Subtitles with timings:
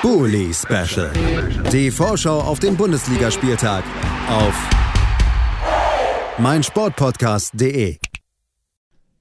[0.00, 1.10] Bully Special.
[1.72, 3.82] Die Vorschau auf den Bundesligaspieltag
[4.28, 4.54] auf
[6.38, 7.98] meinsportpodcast.de.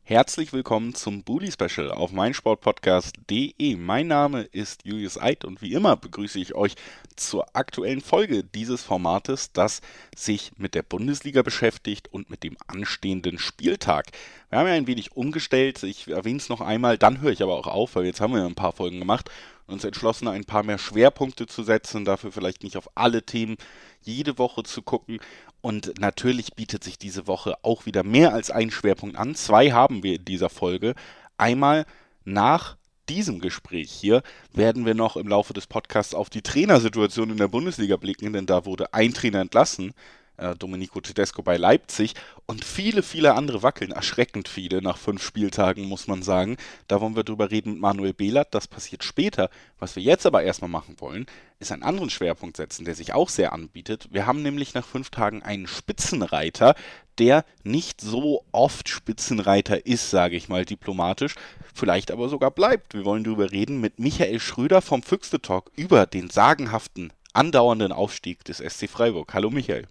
[0.03, 3.75] Herzlich willkommen zum Bully Special auf meinsportpodcast.de.
[3.75, 6.75] Mein Name ist Julius Eid und wie immer begrüße ich euch
[7.15, 9.81] zur aktuellen Folge dieses Formates, das
[10.15, 14.11] sich mit der Bundesliga beschäftigt und mit dem anstehenden Spieltag.
[14.51, 17.55] Wir haben ja ein wenig umgestellt, ich erwähne es noch einmal, dann höre ich aber
[17.55, 19.31] auch auf, weil jetzt haben wir ja ein paar Folgen gemacht
[19.67, 23.57] uns entschlossen, ein paar mehr Schwerpunkte zu setzen, dafür vielleicht nicht auf alle Themen
[24.01, 25.19] jede Woche zu gucken.
[25.61, 29.35] Und natürlich bietet sich diese Woche auch wieder mehr als ein Schwerpunkt an.
[29.35, 30.95] Zwei haben wir in dieser Folge.
[31.37, 31.85] Einmal
[32.23, 32.77] nach
[33.09, 34.21] diesem Gespräch hier
[34.53, 38.45] werden wir noch im Laufe des Podcasts auf die Trainersituation in der Bundesliga blicken, denn
[38.45, 39.93] da wurde ein Trainer entlassen
[40.37, 42.13] äh, Domenico Tedesco bei Leipzig
[42.45, 46.57] und viele, viele andere wackeln, erschreckend viele nach fünf Spieltagen, muss man sagen.
[46.87, 49.49] Da wollen wir drüber reden mit Manuel Behlert, das passiert später.
[49.79, 51.25] Was wir jetzt aber erstmal machen wollen,
[51.59, 54.07] ist einen anderen Schwerpunkt setzen, der sich auch sehr anbietet.
[54.11, 56.75] Wir haben nämlich nach fünf Tagen einen Spitzenreiter,
[57.17, 61.35] der nicht so oft Spitzenreiter ist, sage ich mal diplomatisch,
[61.73, 62.93] vielleicht aber sogar bleibt.
[62.93, 68.43] Wir wollen darüber reden mit Michael Schröder vom Füchste Talk über den sagenhaften, andauernden Aufstieg
[68.45, 69.33] des SC Freiburg.
[69.33, 69.87] Hallo Michael.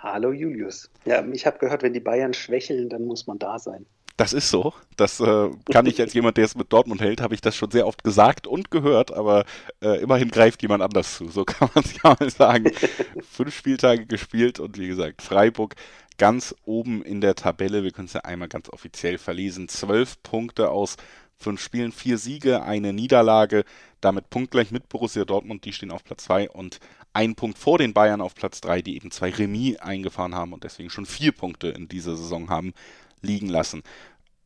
[0.00, 0.90] Hallo Julius.
[1.04, 3.84] Ja, ich habe gehört, wenn die Bayern schwächeln, dann muss man da sein.
[4.16, 4.72] Das ist so.
[4.96, 7.70] Das äh, kann ich als jemand, der es mit Dortmund hält, habe ich das schon
[7.70, 9.44] sehr oft gesagt und gehört, aber
[9.80, 11.28] äh, immerhin greift jemand anders zu.
[11.28, 12.70] So kann man es ja mal sagen.
[13.30, 15.74] Fünf Spieltage gespielt und wie gesagt, Freiburg
[16.16, 17.84] ganz oben in der Tabelle.
[17.84, 19.68] Wir können es ja einmal ganz offiziell verlesen.
[19.68, 20.96] Zwölf Punkte aus
[21.38, 23.64] fünf Spielen, vier Siege, eine Niederlage.
[24.00, 26.78] Damit punktgleich mit Borussia Dortmund, die stehen auf Platz zwei und
[27.18, 30.62] ein Punkt vor den Bayern auf Platz 3, die eben zwei Remis eingefahren haben und
[30.62, 32.74] deswegen schon vier Punkte in dieser Saison haben
[33.22, 33.82] liegen lassen.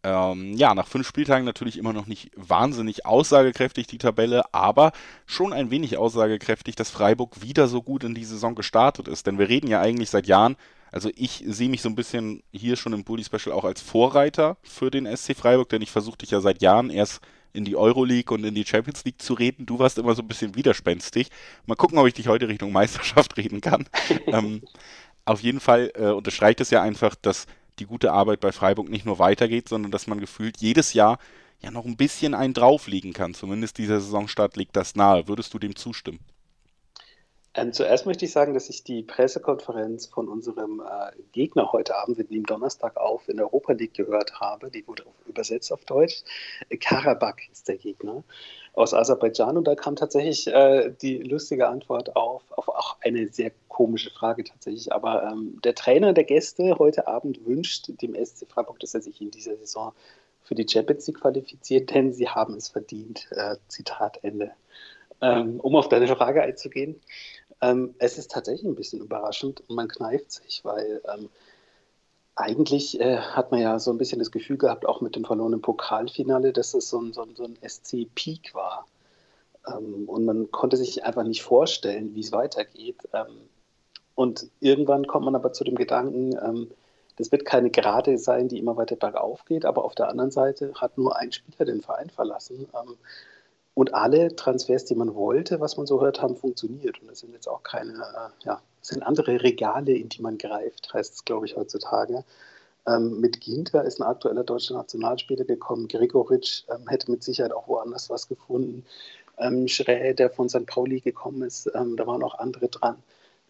[0.03, 4.93] Ähm, ja, nach fünf Spieltagen natürlich immer noch nicht wahnsinnig aussagekräftig die Tabelle, aber
[5.27, 9.27] schon ein wenig aussagekräftig, dass Freiburg wieder so gut in die Saison gestartet ist.
[9.27, 10.57] Denn wir reden ja eigentlich seit Jahren,
[10.91, 14.57] also ich sehe mich so ein bisschen hier schon im Bully Special auch als Vorreiter
[14.63, 17.21] für den SC Freiburg, denn ich versuche dich ja seit Jahren erst
[17.53, 19.67] in die Euroleague und in die Champions League zu reden.
[19.67, 21.29] Du warst immer so ein bisschen widerspenstig.
[21.67, 23.89] Mal gucken, ob ich dich heute Richtung Meisterschaft reden kann.
[24.27, 24.63] ähm,
[25.25, 27.47] auf jeden Fall äh, unterstreicht es ja einfach, dass
[27.79, 31.19] die gute Arbeit bei Freiburg nicht nur weitergeht, sondern dass man gefühlt jedes Jahr
[31.61, 33.35] ja noch ein bisschen einen drauflegen kann.
[33.35, 35.29] Zumindest dieser Saisonstart liegt das nahe.
[35.29, 36.21] Würdest du dem zustimmen?
[37.55, 42.17] Ähm, zuerst möchte ich sagen, dass ich die Pressekonferenz von unserem äh, Gegner heute Abend,
[42.17, 44.71] wir nehmen Donnerstag auf, in der Europa League gehört habe.
[44.71, 46.23] Die wurde auf, übersetzt auf Deutsch.
[46.81, 48.25] Karabakh ist der Gegner
[48.73, 53.53] aus Aserbaidschan und da kam tatsächlich äh, die lustige Antwort auf, auf auch eine sehr
[53.69, 54.91] komische Frage tatsächlich.
[54.93, 59.21] Aber ähm, der Trainer der Gäste heute Abend wünscht dem SC Freiburg, dass er sich
[59.21, 59.93] in dieser Saison
[60.43, 63.29] für die Champions League qualifiziert, denn sie haben es verdient.
[63.33, 64.53] Äh, Zitat Ende.
[65.21, 67.01] Ähm, um auf deine Frage einzugehen.
[67.63, 71.31] Ähm, es ist tatsächlich ein bisschen überraschend und man kneift sich, weil ähm,
[72.35, 75.63] eigentlich äh, hat man ja so ein bisschen das Gefühl gehabt, auch mit dem verlorenen
[75.63, 78.87] Pokalfinale, dass es so ein, so ein, so ein SC-Peak war.
[79.67, 83.09] Ähm, und man konnte sich einfach nicht vorstellen, wie es weitergeht.
[83.13, 83.49] Ähm,
[84.15, 86.71] und irgendwann kommt man aber zu dem Gedanken, ähm,
[87.17, 90.73] das wird keine Gerade sein, die immer weiter bergauf geht, aber auf der anderen Seite
[90.75, 92.67] hat nur ein Spieler den Verein verlassen.
[93.75, 97.01] Und alle Transfers, die man wollte, was man so hört, haben funktioniert.
[97.01, 100.37] Und das sind jetzt auch keine, äh, ja, das sind andere Regale, in die man
[100.37, 102.25] greift, heißt es, glaube ich, heutzutage.
[102.87, 105.89] Ähm, mit Ginter ist ein aktueller deutscher Nationalspieler gekommen.
[105.89, 108.85] Gregoritsch ähm, hätte mit Sicherheit auch woanders was gefunden.
[109.39, 110.67] Ähm, Schrä, der von St.
[110.67, 112.97] Pauli gekommen ist, ähm, da waren auch andere dran.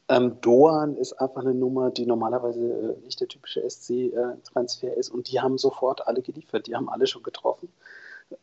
[0.08, 5.10] Ähm, Doan ist einfach eine Nummer, die normalerweise äh, nicht der typische SC-Transfer äh, ist.
[5.10, 6.66] Und die haben sofort alle geliefert.
[6.66, 7.68] Die haben alle schon getroffen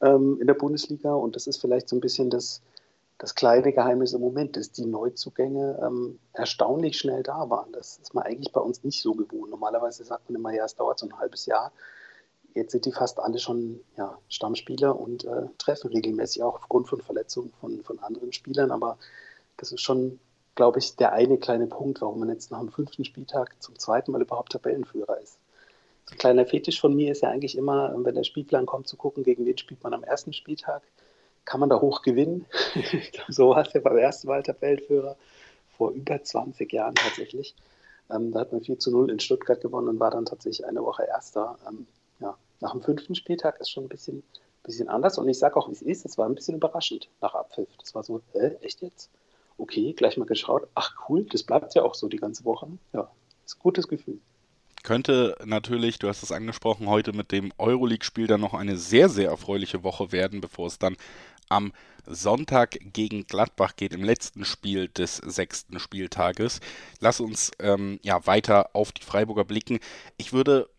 [0.02, 2.62] ähm, in der Bundesliga und das ist vielleicht so ein bisschen das,
[3.18, 7.72] das kleine Geheimnis im Moment, dass die Neuzugänge ähm, erstaunlich schnell da waren.
[7.72, 9.52] Das ist man eigentlich bei uns nicht so gewohnt.
[9.52, 11.72] Normalerweise sagt man immer, ja, es dauert so ein halbes Jahr.
[12.56, 17.02] Jetzt sind die fast alle schon ja, Stammspieler und äh, treffen regelmäßig auch aufgrund von
[17.02, 18.72] Verletzungen von, von anderen Spielern.
[18.72, 18.98] Aber
[19.58, 20.20] das ist schon,
[20.56, 24.12] glaube ich, der eine kleine Punkt, warum man jetzt nach dem fünften Spieltag zum zweiten
[24.12, 25.38] Mal überhaupt Tabellenführer ist
[26.18, 29.46] kleiner Fetisch von mir ist ja eigentlich immer, wenn der Spielplan kommt, zu gucken, gegen
[29.46, 30.84] wen spielt man am ersten Spieltag.
[31.46, 32.46] Kann man da hoch gewinnen?
[33.28, 35.18] so war es ja beim ersten Mal Tabellenführer
[35.78, 37.56] vor über 20 Jahren tatsächlich.
[38.12, 40.84] Ähm, da hat man 4 zu 0 in Stuttgart gewonnen und war dann tatsächlich eine
[40.84, 41.58] Woche Erster.
[41.68, 41.88] Ähm,
[42.20, 44.24] ja, nach dem fünften Spieltag ist schon ein bisschen,
[44.64, 45.18] bisschen anders.
[45.18, 47.70] Und ich sage auch, wie es ist, es war ein bisschen überraschend nach Abpfiff.
[47.80, 49.10] Das war so, äh, echt jetzt?
[49.58, 50.68] Okay, gleich mal geschaut.
[50.76, 52.68] Ach cool, das bleibt ja auch so die ganze Woche.
[52.94, 53.10] Ja,
[53.46, 54.20] ist ein gutes Gefühl.
[54.84, 59.30] Könnte natürlich, du hast es angesprochen, heute mit dem Euroleague-Spiel dann noch eine sehr, sehr
[59.30, 60.96] erfreuliche Woche werden, bevor es dann
[61.50, 61.74] am
[62.06, 66.60] Sonntag gegen Gladbach geht, im letzten Spiel des sechsten Spieltages.
[67.00, 69.80] Lass uns ähm, ja weiter auf die Freiburger blicken.
[70.18, 70.70] Ich würde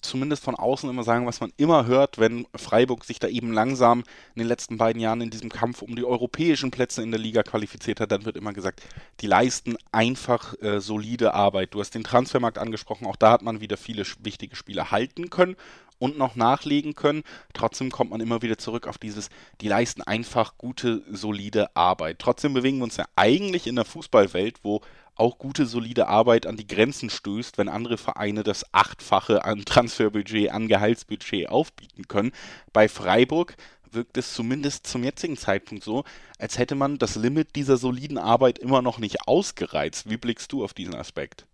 [0.00, 4.00] zumindest von außen immer sagen, was man immer hört, wenn Freiburg sich da eben langsam
[4.34, 7.42] in den letzten beiden Jahren in diesem Kampf um die europäischen Plätze in der Liga
[7.42, 8.82] qualifiziert hat, dann wird immer gesagt,
[9.20, 11.74] die leisten einfach äh, solide Arbeit.
[11.74, 15.56] Du hast den Transfermarkt angesprochen, auch da hat man wieder viele wichtige Spieler halten können
[15.98, 17.22] und noch nachlegen können.
[17.52, 19.30] Trotzdem kommt man immer wieder zurück auf dieses,
[19.60, 22.18] die leisten einfach gute, solide Arbeit.
[22.18, 24.80] Trotzdem bewegen wir uns ja eigentlich in der Fußballwelt, wo
[25.18, 30.50] auch gute, solide Arbeit an die Grenzen stößt, wenn andere Vereine das Achtfache an Transferbudget,
[30.50, 32.32] an Gehaltsbudget aufbieten können.
[32.72, 33.56] Bei Freiburg
[33.90, 36.04] wirkt es zumindest zum jetzigen Zeitpunkt so,
[36.38, 40.10] als hätte man das Limit dieser soliden Arbeit immer noch nicht ausgereizt.
[40.10, 41.46] Wie blickst du auf diesen Aspekt?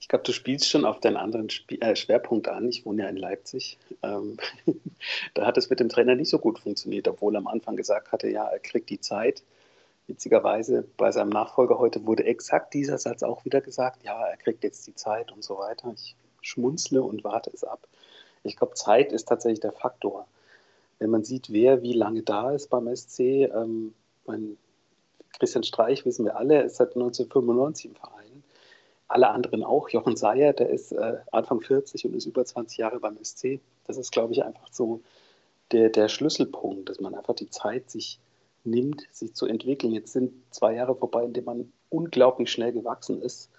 [0.00, 2.68] Ich glaube, du spielst schon auf deinen anderen Sp äh, Schwerpunkt an.
[2.68, 3.76] Ich wohne ja in Leipzig.
[4.04, 4.36] Ähm,
[5.34, 8.12] da hat es mit dem Trainer nicht so gut funktioniert, obwohl er am Anfang gesagt
[8.12, 9.42] hatte, ja, er kriegt die Zeit.
[10.06, 14.62] Witzigerweise bei seinem Nachfolger heute wurde exakt dieser Satz auch wieder gesagt, ja, er kriegt
[14.62, 15.92] jetzt die Zeit und so weiter.
[15.94, 17.88] Ich schmunzle und warte es ab.
[18.44, 20.26] Ich glaube, Zeit ist tatsächlich der Faktor.
[20.98, 23.94] Wenn man sieht, wer wie lange da ist beim SC, ähm,
[24.26, 24.56] mein
[25.38, 28.44] Christian Streich wissen wir alle, ist seit 1995 im Verein.
[29.08, 29.88] Alle anderen auch.
[29.88, 33.60] Jochen Seyer, der ist äh, Anfang 40 und ist über 20 Jahre beim SC.
[33.86, 35.00] Das ist, glaube ich, einfach so
[35.72, 38.18] der, der Schlüsselpunkt, dass man einfach die Zeit sich
[38.66, 39.92] nimmt, sich zu entwickeln.
[39.92, 43.50] Jetzt sind zwei Jahre vorbei, in denen man unglaublich schnell gewachsen ist.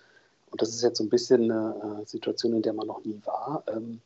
[0.52, 3.20] Und das ist jetzt so ein bisschen eine äh, Situation, in der man noch nie
[3.26, 3.64] war.
[3.68, 4.02] Ähm,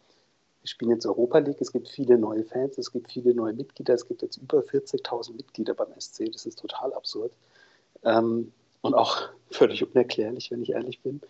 [0.62, 3.96] wir spielen jetzt Europa League, es gibt viele neue Fans, es gibt viele neue Mitglieder,
[3.96, 7.32] es gibt jetzt über 40.000 Mitglieder beim SC, das ist total absurd.
[8.04, 8.52] Ähm,
[8.82, 11.22] und auch völlig unerklärlich, wenn ich ehrlich bin.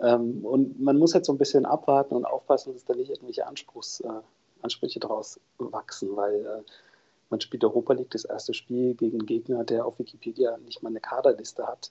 [0.00, 3.46] Ähm, und man muss jetzt so ein bisschen abwarten und aufpassen, dass da nicht irgendwelche
[3.46, 4.08] Anspruchs, äh,
[4.62, 6.62] Ansprüche daraus wachsen, weil äh,
[7.30, 10.90] man spielt Europa League, das erste Spiel gegen einen Gegner, der auf Wikipedia nicht mal
[10.90, 11.90] eine Kaderliste hat.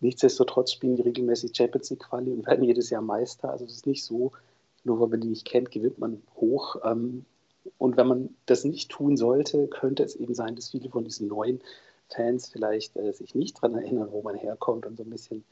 [0.00, 3.50] Nichtsdestotrotz spielen die regelmäßig Champions League Quali und werden jedes Jahr Meister.
[3.50, 4.32] Also es ist nicht so,
[4.84, 6.76] nur weil man die nicht kennt, gewinnt man hoch.
[6.84, 7.24] Ähm,
[7.78, 11.28] und wenn man das nicht tun sollte, könnte es eben sein, dass viele von diesen
[11.28, 11.60] neuen
[12.08, 15.44] Fans vielleicht äh, sich nicht daran erinnern, wo man herkommt und so ein bisschen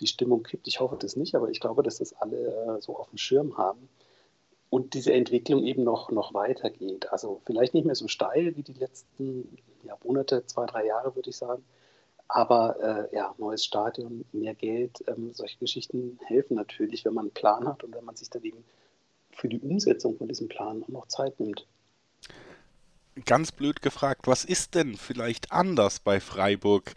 [0.00, 0.66] die Stimmung kippt.
[0.66, 3.56] Ich hoffe das nicht, aber ich glaube, dass das alle äh, so auf dem Schirm
[3.56, 3.88] haben
[4.70, 7.12] und diese Entwicklung eben noch, noch weitergeht.
[7.12, 11.30] Also vielleicht nicht mehr so steil wie die letzten ja, Monate, zwei, drei Jahre, würde
[11.30, 11.64] ich sagen.
[12.26, 17.34] Aber äh, ja, neues Stadion, mehr Geld, ähm, solche Geschichten helfen natürlich, wenn man einen
[17.34, 18.64] Plan hat und wenn man sich dann eben
[19.30, 21.66] für die Umsetzung von diesem Plan auch noch Zeit nimmt.
[23.26, 26.94] Ganz blöd gefragt, was ist denn vielleicht anders bei Freiburg,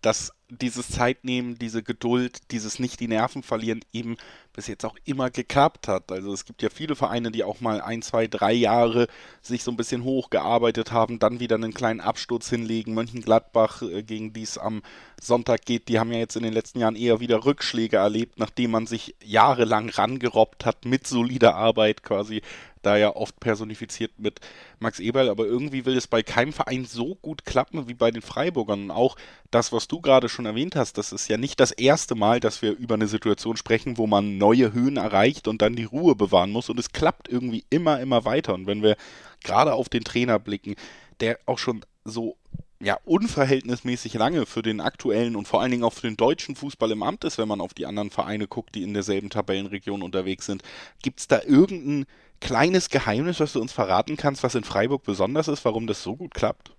[0.00, 4.16] dass dieses Zeitnehmen, diese Geduld, dieses nicht die Nerven verlieren eben
[4.58, 6.10] bis jetzt auch immer geklappt hat.
[6.10, 9.06] Also es gibt ja viele Vereine, die auch mal ein, zwei, drei Jahre
[9.40, 12.92] sich so ein bisschen hochgearbeitet haben, dann wieder einen kleinen Absturz hinlegen.
[12.92, 14.82] Mönchengladbach, äh, gegen die es am
[15.20, 18.72] Sonntag geht, die haben ja jetzt in den letzten Jahren eher wieder Rückschläge erlebt, nachdem
[18.72, 22.42] man sich jahrelang rangerobbt hat mit solider Arbeit quasi
[22.82, 24.40] da ja oft personifiziert mit
[24.78, 28.22] Max Eberl, aber irgendwie will es bei keinem Verein so gut klappen wie bei den
[28.22, 28.84] Freiburgern.
[28.84, 29.16] Und auch
[29.50, 32.62] das, was du gerade schon erwähnt hast, das ist ja nicht das erste Mal, dass
[32.62, 36.50] wir über eine Situation sprechen, wo man neue Höhen erreicht und dann die Ruhe bewahren
[36.50, 36.68] muss.
[36.68, 38.54] Und es klappt irgendwie immer, immer weiter.
[38.54, 38.96] Und wenn wir
[39.42, 40.74] gerade auf den Trainer blicken,
[41.20, 42.36] der auch schon so
[42.80, 46.90] ja, unverhältnismäßig lange für den aktuellen und vor allen Dingen auch für den deutschen Fußball
[46.92, 50.46] im Amt ist, wenn man auf die anderen Vereine guckt, die in derselben Tabellenregion unterwegs
[50.46, 50.62] sind.
[51.02, 52.06] Gibt es da irgendeinen
[52.40, 56.16] kleines Geheimnis, was du uns verraten kannst, was in Freiburg besonders ist, warum das so
[56.16, 56.72] gut klappt?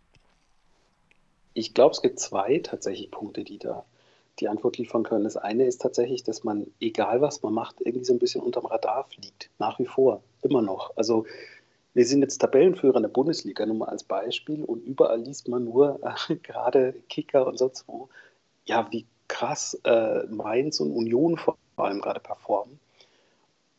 [1.53, 3.85] Ich glaube, es gibt zwei tatsächlich Punkte, die da
[4.39, 5.23] die Antwort liefern können.
[5.23, 8.65] Das eine ist tatsächlich, dass man, egal was man macht, irgendwie so ein bisschen unterm
[8.65, 9.49] Radar fliegt.
[9.59, 10.21] Nach wie vor.
[10.41, 10.95] Immer noch.
[10.95, 11.25] Also
[11.93, 14.63] wir sind jetzt Tabellenführer in der Bundesliga, nur mal als Beispiel.
[14.63, 15.99] Und überall liest man nur,
[16.29, 18.09] äh, gerade Kicker und sonst wo,
[18.65, 22.79] ja, wie krass äh, Mainz und Union vor allem gerade performen.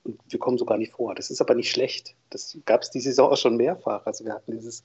[0.05, 1.15] Und wir kommen so gar nicht vor.
[1.15, 2.15] Das ist aber nicht schlecht.
[2.31, 4.07] Das gab es die Saison auch schon mehrfach.
[4.07, 4.83] Also wir hatten dieses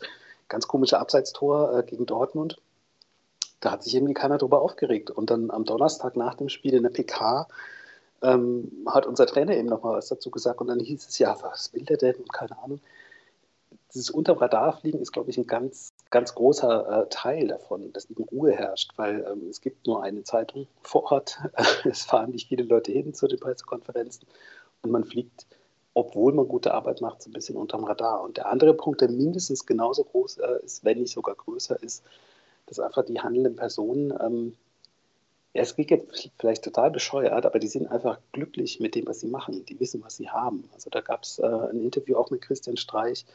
[0.48, 2.62] ganz komische Abseitstor äh, gegen Dortmund.
[3.62, 5.10] Da hat sich irgendwie keiner drüber aufgeregt.
[5.10, 7.48] Und dann am Donnerstag nach dem Spiel in der PK
[8.22, 10.60] ähm, hat unser Trainer eben nochmal was dazu gesagt.
[10.60, 12.15] Und dann hieß es, ja, was will der denn?
[12.15, 12.81] Und keine Ahnung.
[13.93, 14.38] Dieses unterm
[14.84, 19.25] ist, glaube ich, ein ganz, ganz großer äh, Teil davon, dass eben Ruhe herrscht, weil
[19.31, 21.39] ähm, es gibt nur eine Zeitung vor Ort.
[21.86, 24.27] es fahren nicht viele Leute hin zu den Pressekonferenzen
[24.92, 25.46] man fliegt,
[25.94, 28.22] obwohl man gute Arbeit macht, so ein bisschen unterm Radar.
[28.22, 32.04] Und der andere Punkt, der mindestens genauso groß äh, ist, wenn nicht sogar größer ist,
[32.65, 34.58] dass einfach die handelnden Personen, ähm,
[35.54, 39.22] ja, es klingt jetzt vielleicht total bescheuert, aber die sind einfach glücklich mit dem, was
[39.22, 39.65] sie machen.
[39.65, 40.70] Die wissen, was sie haben.
[40.74, 43.25] Also da gab es äh, ein Interview auch mit Christian Streich,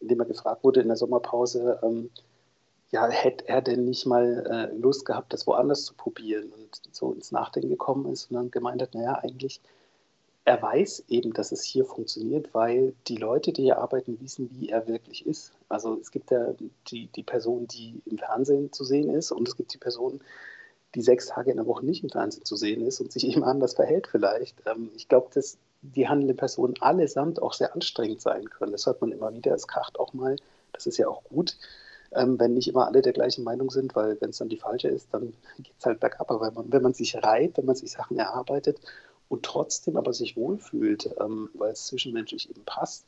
[0.00, 2.10] in dem er gefragt wurde in der Sommerpause, ähm,
[2.92, 7.12] ja, hätte er denn nicht mal äh, Lust gehabt, das woanders zu probieren und so
[7.12, 9.60] ins Nachdenken gekommen ist und dann gemeint hat, naja, eigentlich,
[10.46, 14.68] er weiß eben, dass es hier funktioniert, weil die Leute, die hier arbeiten, wissen, wie
[14.68, 15.52] er wirklich ist.
[15.68, 16.54] Also es gibt ja
[16.88, 20.20] die, die Person, die im Fernsehen zu sehen ist und es gibt die Person,
[20.94, 23.42] die sechs Tage in der Woche nicht im Fernsehen zu sehen ist und sich eben
[23.42, 24.62] anders verhält vielleicht.
[24.66, 28.70] Ähm, ich glaube, dass die handelnden Personen allesamt auch sehr anstrengend sein können.
[28.70, 30.36] Das hört man immer wieder, es kracht auch mal,
[30.72, 31.56] das ist ja auch gut
[32.14, 34.86] ähm, wenn nicht immer alle der gleichen Meinung sind, weil wenn es dann die falsche
[34.88, 36.30] ist, dann geht es halt bergab.
[36.30, 38.78] Aber wenn man, wenn man sich reiht, wenn man sich Sachen erarbeitet
[39.28, 43.04] und trotzdem aber sich wohlfühlt, ähm, weil es zwischenmenschlich eben passt,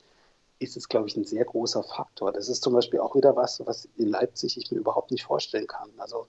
[0.58, 2.32] ist es, glaube ich, ein sehr großer Faktor.
[2.32, 5.66] Das ist zum Beispiel auch wieder was, was in Leipzig ich mir überhaupt nicht vorstellen
[5.66, 5.90] kann.
[5.98, 6.26] Also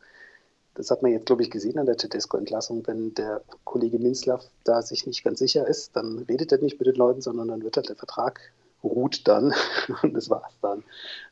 [0.75, 2.85] das hat man jetzt, glaube ich, gesehen an der Tedesco-Entlassung.
[2.85, 6.87] Wenn der Kollege Minzlaff da sich nicht ganz sicher ist, dann redet er nicht mit
[6.87, 8.39] den Leuten, sondern dann wird halt der Vertrag
[8.83, 9.53] ruht dann
[10.03, 10.83] und das war's dann.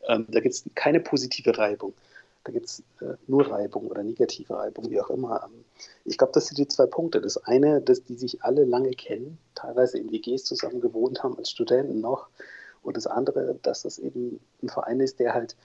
[0.07, 1.93] Ähm, da gibt es keine positive Reibung.
[2.47, 5.43] Da gibt es äh, nur Reibung oder negative Reibung, wie auch immer.
[5.43, 5.65] Ähm,
[6.05, 7.19] ich glaube, das sind die zwei Punkte.
[7.19, 11.51] Das eine, dass die sich alle lange kennen, teilweise in WGs zusammen gewohnt haben als
[11.51, 12.29] Studenten noch.
[12.83, 15.57] Und das andere, dass das eben ein Verein ist, der halt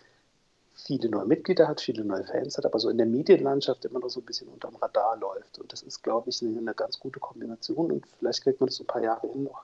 [0.74, 4.10] viele neue Mitglieder hat, viele neue Fans hat, aber so in der Medienlandschaft immer noch
[4.10, 5.60] so ein bisschen unterm Radar läuft.
[5.60, 7.92] Und das ist, glaube ich, eine, eine ganz gute Kombination.
[7.92, 9.62] Und vielleicht kriegt man das so ein paar Jahre hin noch,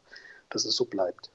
[0.50, 1.32] dass es so bleibt.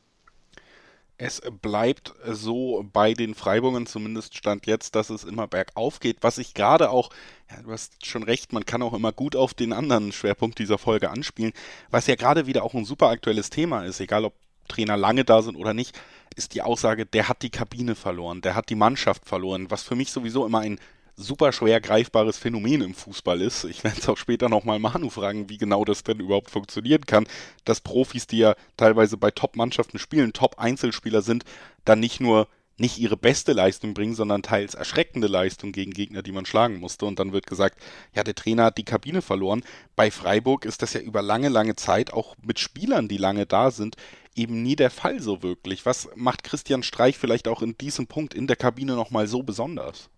[1.18, 6.18] Es bleibt so bei den Freiburgern, zumindest stand jetzt, dass es immer bergauf geht.
[6.22, 7.12] Was ich gerade auch,
[7.52, 10.78] ja, du hast schon recht, man kann auch immer gut auf den anderen Schwerpunkt dieser
[10.78, 11.54] Folge anspielen,
[11.92, 14.34] was ja gerade wieder auch ein super aktuelles Thema ist, egal ob
[14.68, 16.00] Trainer lange da sind oder nicht,
[16.36, 19.96] ist die Aussage, der hat die Kabine verloren, der hat die Mannschaft verloren, was für
[19.96, 20.80] mich sowieso immer ein
[21.16, 23.64] super schwer greifbares Phänomen im Fußball ist.
[23.66, 27.28] Ich werde es auch später nochmal Manu fragen, wie genau das denn überhaupt funktionieren kann,
[27.66, 31.44] dass Profis, die ja teilweise bei Top-Mannschaften spielen, Top-Einzelspieler sind,
[31.86, 36.32] dann nicht nur nicht ihre beste Leistung bringen, sondern teils erschreckende Leistung gegen Gegner, die
[36.32, 37.06] man schlagen musste.
[37.06, 37.80] Und dann wird gesagt,
[38.16, 39.64] ja, der Trainer hat die Kabine verloren.
[39.96, 43.70] Bei Freiburg ist das ja über lange, lange Zeit, auch mit Spielern, die lange da
[43.70, 43.96] sind,
[44.36, 45.86] eben nie der Fall so wirklich.
[45.86, 50.10] Was macht Christian Streich vielleicht auch in diesem Punkt in der Kabine nochmal so besonders?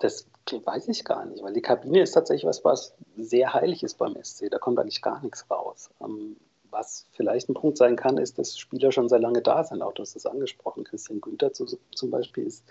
[0.00, 3.98] Das weiß ich gar nicht, weil die Kabine ist tatsächlich was, was sehr heilig ist
[3.98, 4.50] beim SC.
[4.50, 5.90] Da kommt eigentlich gar nichts raus.
[6.02, 6.36] Ähm,
[6.70, 9.82] was vielleicht ein Punkt sein kann, ist, dass Spieler schon sehr lange da sind.
[9.82, 10.84] Auch du hast das angesprochen.
[10.84, 12.64] Christian Günther zum Beispiel ist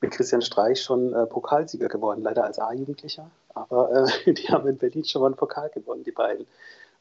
[0.00, 3.30] mit Christian Streich schon äh, Pokalsieger geworden, leider als A-Jugendlicher.
[3.54, 6.46] Aber äh, die haben in Berlin schon mal einen Pokal gewonnen, die beiden.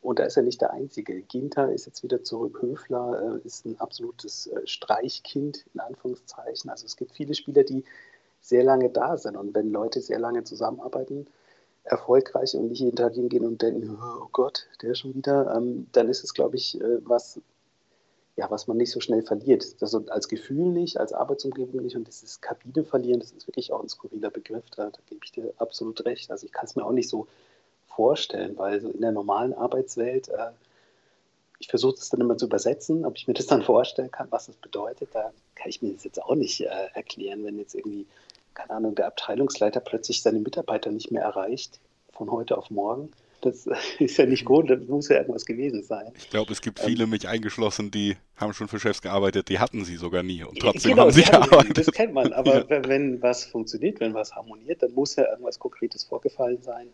[0.02, 1.22] Und da ist er nicht der Einzige.
[1.22, 2.60] Ginter ist jetzt wieder zurück.
[2.62, 6.70] Höfler äh, ist ein absolutes äh, Streichkind, in Anführungszeichen.
[6.70, 7.84] Also es gibt viele Spieler, die
[8.42, 9.38] sehr lange da sind.
[9.38, 11.28] Und wenn Leute sehr lange zusammenarbeiten,
[11.84, 16.10] erfolgreich und nicht jeden Tag hingehen und denken, oh Gott, der schon wieder, ähm, dann
[16.10, 17.42] ist es, glaube ich, äh, was,
[18.36, 19.76] ja, was man nicht so schnell verliert.
[19.82, 23.82] Also als Gefühl nicht, als Arbeitsumgebung nicht und dieses Kabine verlieren, das ist wirklich auch
[23.82, 26.30] ein skurriler Begriff, da, da gebe ich dir absolut recht.
[26.30, 27.28] Also ich kann es mir auch nicht so
[27.88, 30.52] vorstellen, weil so in der normalen Arbeitswelt, äh,
[31.60, 34.48] ich versuche es dann immer zu übersetzen, ob ich mir das dann vorstellen kann, was
[34.48, 38.08] das bedeutet, da kann ich mir das jetzt auch nicht äh, erklären, wenn jetzt irgendwie
[38.62, 41.80] keine Ahnung, der Abteilungsleiter plötzlich seine Mitarbeiter nicht mehr erreicht,
[42.12, 43.12] von heute auf morgen.
[43.42, 43.68] Das
[44.00, 46.12] ist ja nicht gut, das muss ja irgendwas gewesen sein.
[46.16, 49.50] Ich glaube, es gibt ähm, viele, ähm, mich eingeschlossen, die haben schon für Chefs gearbeitet,
[49.50, 51.78] die hatten sie sogar nie und trotzdem genau, haben sie gearbeitet.
[51.78, 52.88] Das kennt man, aber ja.
[52.88, 56.88] wenn was funktioniert, wenn was harmoniert, dann muss ja irgendwas Konkretes vorgefallen sein.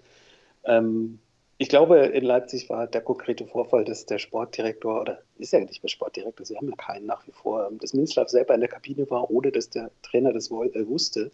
[0.64, 1.20] Ähm,
[1.60, 5.82] ich glaube, in Leipzig war der konkrete Vorfall, dass der Sportdirektor, oder ist ja nicht
[5.82, 9.10] mehr Sportdirektor, sie haben ja keinen nach wie vor, dass Minzlaff selber in der Kabine
[9.10, 11.32] war, ohne dass der Trainer das äh, wusste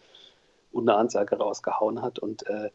[0.74, 2.20] und eine Ansage rausgehauen hat.
[2.20, 2.70] Und äh,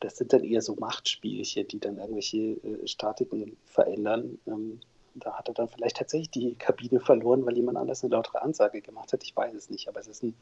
[0.00, 4.38] das sind dann eher so Machtspielchen, die dann irgendwelche äh, Statiken verändern.
[4.46, 4.80] Ähm,
[5.14, 8.80] da hat er dann vielleicht tatsächlich die Kabine verloren, weil jemand anders eine lautere Ansage
[8.80, 9.22] gemacht hat.
[9.22, 10.34] Ich weiß es nicht, aber es ist ein,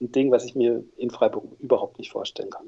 [0.00, 2.66] ein Ding, was ich mir in Freiburg überhaupt nicht vorstellen kann.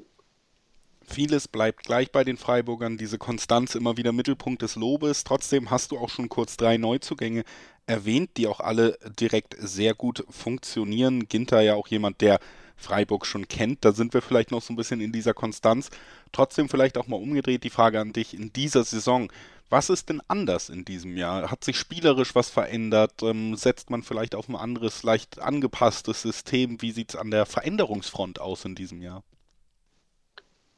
[1.07, 5.23] Vieles bleibt gleich bei den Freiburgern, diese Konstanz immer wieder Mittelpunkt des Lobes.
[5.23, 7.43] Trotzdem hast du auch schon kurz drei Neuzugänge
[7.85, 11.27] erwähnt, die auch alle direkt sehr gut funktionieren.
[11.27, 12.39] Ginter ja auch jemand, der
[12.75, 13.85] Freiburg schon kennt.
[13.85, 15.89] Da sind wir vielleicht noch so ein bisschen in dieser Konstanz.
[16.31, 19.31] Trotzdem vielleicht auch mal umgedreht die Frage an dich in dieser Saison.
[19.69, 21.49] Was ist denn anders in diesem Jahr?
[21.49, 23.23] Hat sich spielerisch was verändert?
[23.23, 26.81] Ähm, setzt man vielleicht auf ein anderes, leicht angepasstes System?
[26.81, 29.23] Wie sieht es an der Veränderungsfront aus in diesem Jahr?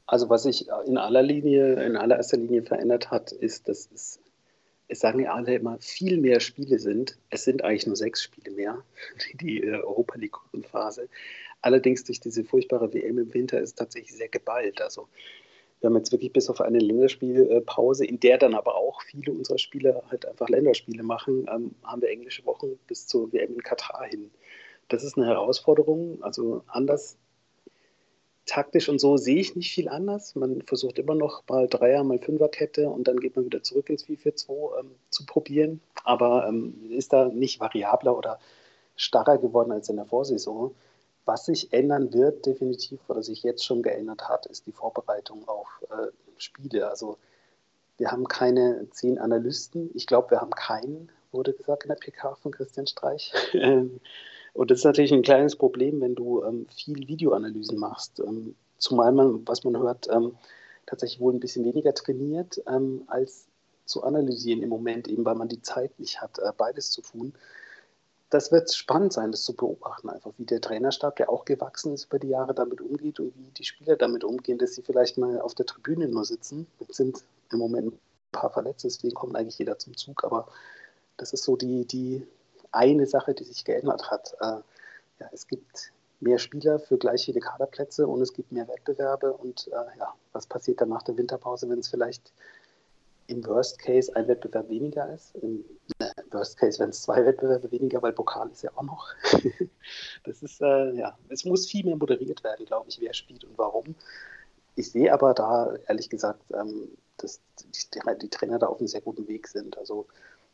[0.05, 4.21] Also was sich in aller Linie, in allererster Linie verändert hat, ist, dass es,
[4.87, 7.17] es sagen ja alle immer, viel mehr Spiele sind.
[7.29, 8.81] Es sind eigentlich nur sechs Spiele mehr,
[9.33, 11.09] die, die äh, Europa League Gruppenphase.
[11.67, 14.81] Allerdings durch diese furchtbare WM im Winter ist es tatsächlich sehr geballt.
[14.81, 15.09] Also
[15.81, 19.57] wir haben jetzt wirklich bis auf eine Länderspielpause, in der dann aber auch viele unserer
[19.57, 24.05] Spieler halt einfach Länderspiele machen, ähm, haben wir englische Wochen bis zur WM in Katar
[24.05, 24.31] hin.
[24.88, 26.24] das ist eine Herausforderung.
[26.24, 27.17] Also anders
[28.45, 30.36] taktisch und so sehe ich nicht viel anders.
[30.36, 34.05] Man versucht immer noch mal Dreier, mal Fünferkette und dann geht man wieder zurück ins
[34.05, 35.81] 4-4-2 ähm, zu probieren.
[36.05, 38.39] Aber ähm, ist da nicht variabler oder
[38.95, 40.74] starrer geworden als in der Vorsaison.
[41.27, 45.67] Was sich ändern wird, definitiv, oder sich jetzt schon geändert hat, ist die Vorbereitung auf
[45.89, 46.07] äh,
[46.38, 46.89] Spiele.
[46.89, 47.17] Also
[47.98, 49.91] wir haben keine zehn Analysten.
[49.93, 53.34] Ich glaube, wir haben keinen, wurde gesagt in der PK von Christian Streich.
[54.53, 58.22] Und das ist natürlich ein kleines Problem, wenn du ähm, viel Videoanalysen machst.
[58.22, 60.38] Ähm, zumal man, was man hört, ähm,
[60.86, 63.48] tatsächlich wohl ein bisschen weniger trainiert, ähm, als
[63.84, 67.34] zu analysieren im Moment, eben weil man die Zeit nicht hat, äh, beides zu tun.
[68.29, 72.05] Das wird spannend sein, das zu beobachten, einfach wie der Trainerstab, der auch gewachsen ist
[72.05, 75.39] über die Jahre, damit umgeht und wie die Spieler damit umgehen, dass sie vielleicht mal
[75.39, 76.67] auf der Tribüne nur sitzen.
[76.89, 78.00] Es sind im Moment ein
[78.34, 80.50] paar Verletzte, deswegen kommt eigentlich jeder zum Zug, aber
[81.15, 82.27] das ist so die, die
[82.72, 84.36] eine Sache, die sich geändert hat.
[84.41, 84.62] Äh,
[85.19, 89.34] ja, es gibt mehr Spieler für gleich viele Kaderplätze und es gibt mehr Wettbewerbe.
[89.34, 92.31] Und äh, ja, was passiert dann nach der Winterpause, wenn es vielleicht
[93.27, 95.36] im Worst Case ein Wettbewerb weniger ist?
[95.36, 95.63] Im
[96.38, 99.08] Worst Case, wenn es zwei Wettbewerbe weniger, weil Pokal ist ja auch noch.
[100.24, 103.58] das ist, äh, ja, es muss viel mehr moderiert werden, glaube ich, wer spielt und
[103.58, 103.96] warum.
[104.75, 109.01] Ich sehe aber da, ehrlich gesagt, ähm, dass die, die Trainer da auf einem sehr
[109.01, 109.77] guten Weg sind.
[109.77, 110.06] Also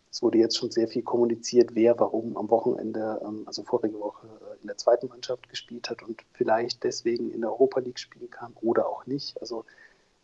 [0.10, 4.28] es wurde jetzt schon sehr viel kommuniziert, wer warum am Wochenende, ähm, also vorige Woche
[4.28, 8.30] äh, in der zweiten Mannschaft gespielt hat und vielleicht deswegen in der Europa League spielen
[8.30, 9.42] kann oder auch nicht.
[9.42, 9.66] Also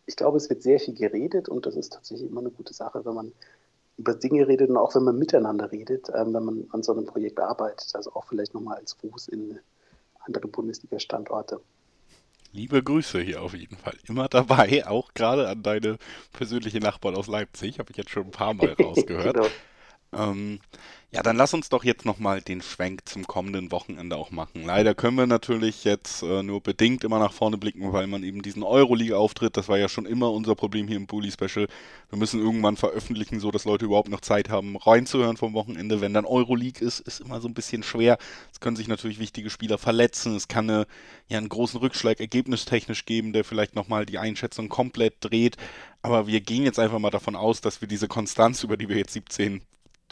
[0.06, 3.04] ich glaube, es wird sehr viel geredet und das ist tatsächlich immer eine gute Sache,
[3.04, 3.32] wenn man
[4.00, 7.04] über Dinge redet und auch wenn man miteinander redet, ähm, wenn man an so einem
[7.04, 7.94] Projekt arbeitet.
[7.94, 9.60] Also auch vielleicht nochmal als Fuß in
[10.20, 11.60] andere Bundesliga-Standorte.
[12.52, 13.94] Liebe Grüße hier auf jeden Fall.
[14.08, 15.98] Immer dabei, auch gerade an deine
[16.32, 19.36] persönliche Nachbarn aus Leipzig, habe ich jetzt schon ein paar Mal rausgehört.
[19.36, 19.48] genau.
[20.12, 20.58] Ähm,
[21.12, 24.64] ja, dann lass uns doch jetzt nochmal den Schwenk zum kommenden Wochenende auch machen.
[24.64, 28.42] Leider können wir natürlich jetzt äh, nur bedingt immer nach vorne blicken, weil man eben
[28.42, 31.66] diesen Euroleague-Auftritt, das war ja schon immer unser Problem hier im Bully Special.
[32.10, 36.00] Wir müssen irgendwann veröffentlichen, so dass Leute überhaupt noch Zeit haben, reinzuhören vom Wochenende.
[36.00, 38.16] Wenn dann Euroleague ist, ist immer so ein bisschen schwer.
[38.52, 40.36] Es können sich natürlich wichtige Spieler verletzen.
[40.36, 40.86] Es kann eine,
[41.28, 45.56] ja, einen großen Rückschlag ergebnistechnisch geben, der vielleicht nochmal die Einschätzung komplett dreht.
[46.02, 48.96] Aber wir gehen jetzt einfach mal davon aus, dass wir diese Konstanz, über die wir
[48.96, 49.62] jetzt 17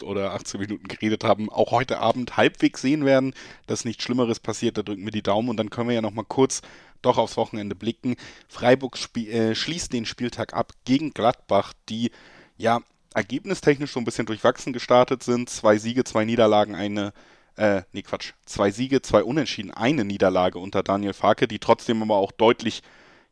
[0.03, 3.33] oder 18 Minuten geredet haben, auch heute Abend halbwegs sehen werden,
[3.67, 4.77] dass nichts Schlimmeres passiert.
[4.77, 6.61] Da drücken wir die Daumen und dann können wir ja nochmal kurz
[7.01, 8.15] doch aufs Wochenende blicken.
[8.47, 12.11] Freiburg äh, schließt den Spieltag ab gegen Gladbach, die
[12.57, 12.81] ja
[13.13, 15.49] ergebnistechnisch so ein bisschen durchwachsen gestartet sind.
[15.49, 17.13] Zwei Siege, zwei Niederlagen, eine
[17.59, 22.15] äh, nee, Quatsch, zwei Siege, zwei Unentschieden, eine Niederlage unter Daniel Farke, die trotzdem aber
[22.15, 22.83] auch deutlich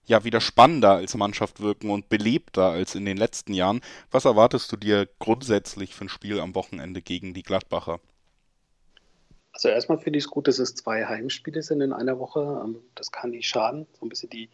[0.07, 3.81] ja wieder spannender als Mannschaft wirken und belebter als in den letzten Jahren.
[4.09, 7.99] Was erwartest du dir grundsätzlich für ein Spiel am Wochenende gegen die Gladbacher?
[9.51, 12.61] Also erstmal finde ich es gut, dass es zwei Heimspiele sind in einer Woche.
[12.63, 14.49] Ähm, das kann nicht schaden, so ein bisschen die,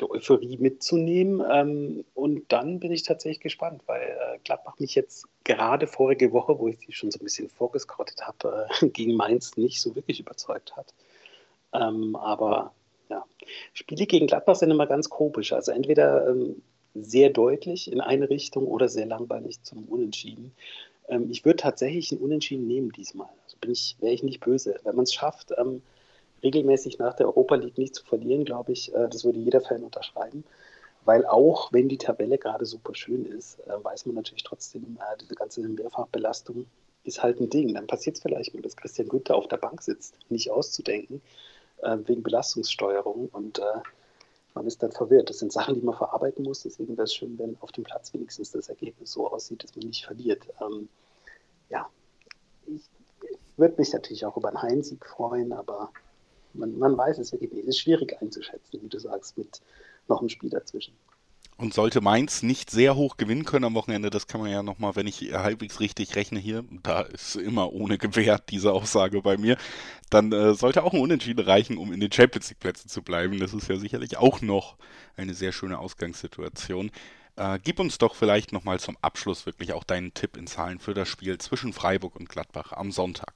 [0.00, 1.44] die Euphorie mitzunehmen.
[1.52, 6.58] Ähm, und dann bin ich tatsächlich gespannt, weil äh, Gladbach mich jetzt gerade vorige Woche,
[6.58, 10.18] wo ich sie schon so ein bisschen vorgescoutet habe, äh, gegen Mainz nicht so wirklich
[10.18, 10.94] überzeugt hat.
[11.74, 12.72] Ähm, aber
[13.08, 13.24] ja.
[13.72, 15.52] Spiele gegen Gladbach sind immer ganz komisch.
[15.52, 16.62] Also entweder ähm,
[16.94, 20.52] sehr deutlich in eine Richtung oder sehr langweilig zum Unentschieden.
[21.08, 23.28] Ähm, ich würde tatsächlich ein Unentschieden nehmen diesmal.
[23.44, 24.78] Also ich, wäre ich nicht böse.
[24.84, 25.82] Wenn man es schafft, ähm,
[26.42, 29.82] regelmäßig nach der Europa League nicht zu verlieren, glaube ich, äh, das würde jeder Fan
[29.82, 30.44] unterschreiben.
[31.04, 35.16] Weil auch wenn die Tabelle gerade super schön ist, äh, weiß man natürlich trotzdem, äh,
[35.20, 36.66] diese ganze Mehrfachbelastung
[37.04, 37.72] ist halt ein Ding.
[37.74, 41.22] Dann passiert es vielleicht mal, dass Christian Günther auf der Bank sitzt, nicht auszudenken
[41.82, 43.80] äh, wegen Belastungssteuerung und äh,
[44.54, 45.30] man ist dann verwirrt.
[45.30, 46.62] Das sind Sachen, die man verarbeiten muss.
[46.62, 49.86] Deswegen wäre es schön, wenn auf dem Platz wenigstens das Ergebnis so aussieht, dass man
[49.86, 50.42] nicht verliert.
[50.60, 50.88] Ähm,
[51.70, 51.88] ja,
[52.66, 52.82] ich,
[53.56, 55.90] würde mich natürlich auch über einen Heimsieg freuen, aber
[56.54, 57.64] man, man weiß es wirklich nicht.
[57.64, 59.60] Es ist schwierig einzuschätzen, wie du sagst, mit
[60.08, 60.94] noch einem Spiel dazwischen.
[61.60, 64.94] Und sollte Mainz nicht sehr hoch gewinnen können am Wochenende, das kann man ja nochmal,
[64.94, 69.56] wenn ich halbwegs richtig rechne hier, da ist immer ohne Gewähr diese Aussage bei mir,
[70.08, 73.40] dann äh, sollte auch ein Unentschieden reichen, um in den Champions League Plätzen zu bleiben.
[73.40, 74.76] Das ist ja sicherlich auch noch
[75.16, 76.92] eine sehr schöne Ausgangssituation.
[77.34, 80.94] Äh, gib uns doch vielleicht nochmal zum Abschluss wirklich auch deinen Tipp in Zahlen für
[80.94, 83.34] das Spiel zwischen Freiburg und Gladbach am Sonntag.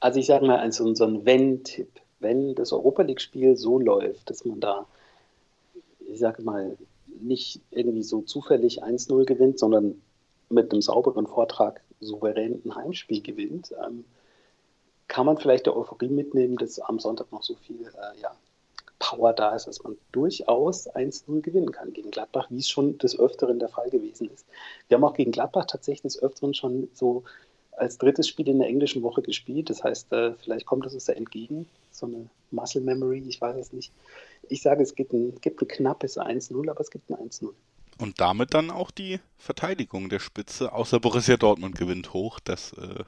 [0.00, 1.88] Also ich sage mal, so, so ein Wenn-Tipp.
[2.20, 4.86] Wenn das Europa League-Spiel so läuft, dass man da
[6.08, 6.76] ich sage mal,
[7.20, 10.00] nicht irgendwie so zufällig 1-0 gewinnt, sondern
[10.48, 14.04] mit einem sauberen Vortrag souverän ein Heimspiel gewinnt, ähm,
[15.08, 18.36] kann man vielleicht der Euphorie mitnehmen, dass am Sonntag noch so viel äh, ja,
[18.98, 23.18] Power da ist, dass man durchaus 1-0 gewinnen kann gegen Gladbach, wie es schon des
[23.18, 24.46] Öfteren der Fall gewesen ist.
[24.88, 27.24] Wir haben auch gegen Gladbach tatsächlich des Öfteren schon so
[27.78, 29.70] als drittes Spiel in der englischen Woche gespielt.
[29.70, 33.56] Das heißt, äh, vielleicht kommt es uns da entgegen, so eine Muscle Memory, ich weiß
[33.56, 33.92] es nicht.
[34.48, 37.50] Ich sage, es gibt ein, gibt ein knappes 1-0, aber es gibt ein 1-0.
[37.98, 42.38] Und damit dann auch die Verteidigung der Spitze, außer Borussia Dortmund gewinnt hoch.
[42.40, 43.04] Das äh,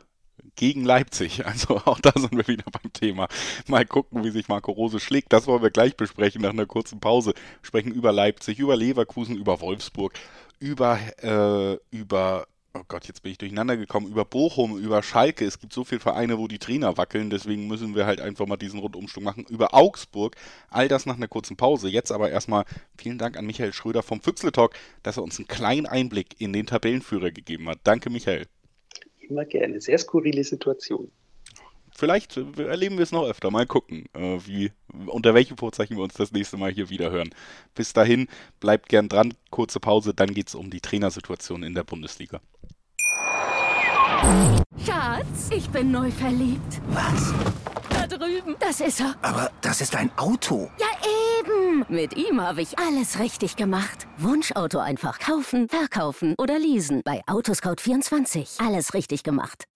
[0.56, 1.44] gegen Leipzig.
[1.50, 3.28] Also auch da sind wir wieder beim Thema.
[3.66, 5.32] Mal gucken, wie sich Marco Rose schlägt.
[5.32, 7.34] Das wollen wir gleich besprechen nach einer kurzen Pause.
[7.62, 10.12] Sprechen über Leipzig, über Leverkusen, über Wolfsburg,
[10.58, 15.44] über, äh, über oh Gott, jetzt bin ich durcheinander gekommen, über Bochum, über Schalke.
[15.44, 18.56] Es gibt so viele Vereine, wo die Trainer wackeln, deswegen müssen wir halt einfach mal
[18.56, 19.44] diesen Rundumschwung machen.
[19.48, 20.36] Über Augsburg,
[20.68, 21.88] all das nach einer kurzen Pause.
[21.88, 22.64] Jetzt aber erstmal
[22.96, 26.52] vielen Dank an Michael Schröder vom Füchsle Talk, dass er uns einen kleinen Einblick in
[26.52, 27.80] den Tabellenführer gegeben hat.
[27.84, 28.46] Danke, Michael.
[29.18, 29.80] Immer gerne.
[29.80, 31.10] Sehr skurrile Situation.
[31.96, 33.50] Vielleicht erleben wir es noch öfter.
[33.50, 34.72] Mal gucken, äh, wie,
[35.06, 37.30] unter welchem Vorzeichen wir uns das nächste Mal hier wieder hören.
[37.74, 39.34] Bis dahin, bleibt gern dran.
[39.50, 42.40] Kurze Pause, dann geht es um die Trainersituation in der Bundesliga.
[44.84, 46.80] Schatz, ich bin neu verliebt.
[46.88, 47.32] Was?
[47.90, 48.56] Da drüben.
[48.60, 49.14] Das ist er.
[49.22, 50.70] Aber das ist ein Auto.
[50.78, 50.86] Ja,
[51.40, 51.84] eben.
[51.88, 54.06] Mit ihm habe ich alles richtig gemacht.
[54.18, 57.02] Wunschauto einfach kaufen, verkaufen oder leasen.
[57.04, 58.64] Bei Autoscout24.
[58.64, 59.64] Alles richtig gemacht.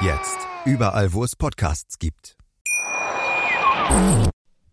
[0.00, 2.36] Jetzt überall, wo es Podcasts gibt.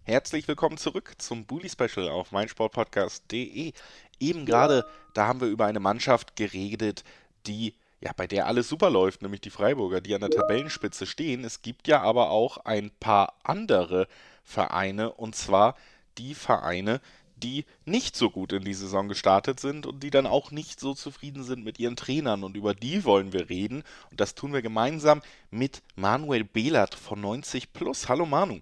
[0.04, 3.74] Herzlich willkommen zurück zum Bully Special auf meinsportpodcast.de.
[4.20, 7.04] Eben gerade, da haben wir über eine Mannschaft geredet,
[7.46, 11.44] die ja, bei der alles super läuft, nämlich die Freiburger, die an der Tabellenspitze stehen.
[11.44, 14.08] Es gibt ja aber auch ein paar andere
[14.44, 15.76] Vereine, und zwar
[16.18, 17.00] die Vereine,
[17.42, 20.94] die nicht so gut in die Saison gestartet sind und die dann auch nicht so
[20.94, 22.44] zufrieden sind mit ihren Trainern.
[22.44, 23.84] Und über die wollen wir reden.
[24.10, 28.08] Und das tun wir gemeinsam mit Manuel Behlert von 90 Plus.
[28.08, 28.62] Hallo Manu.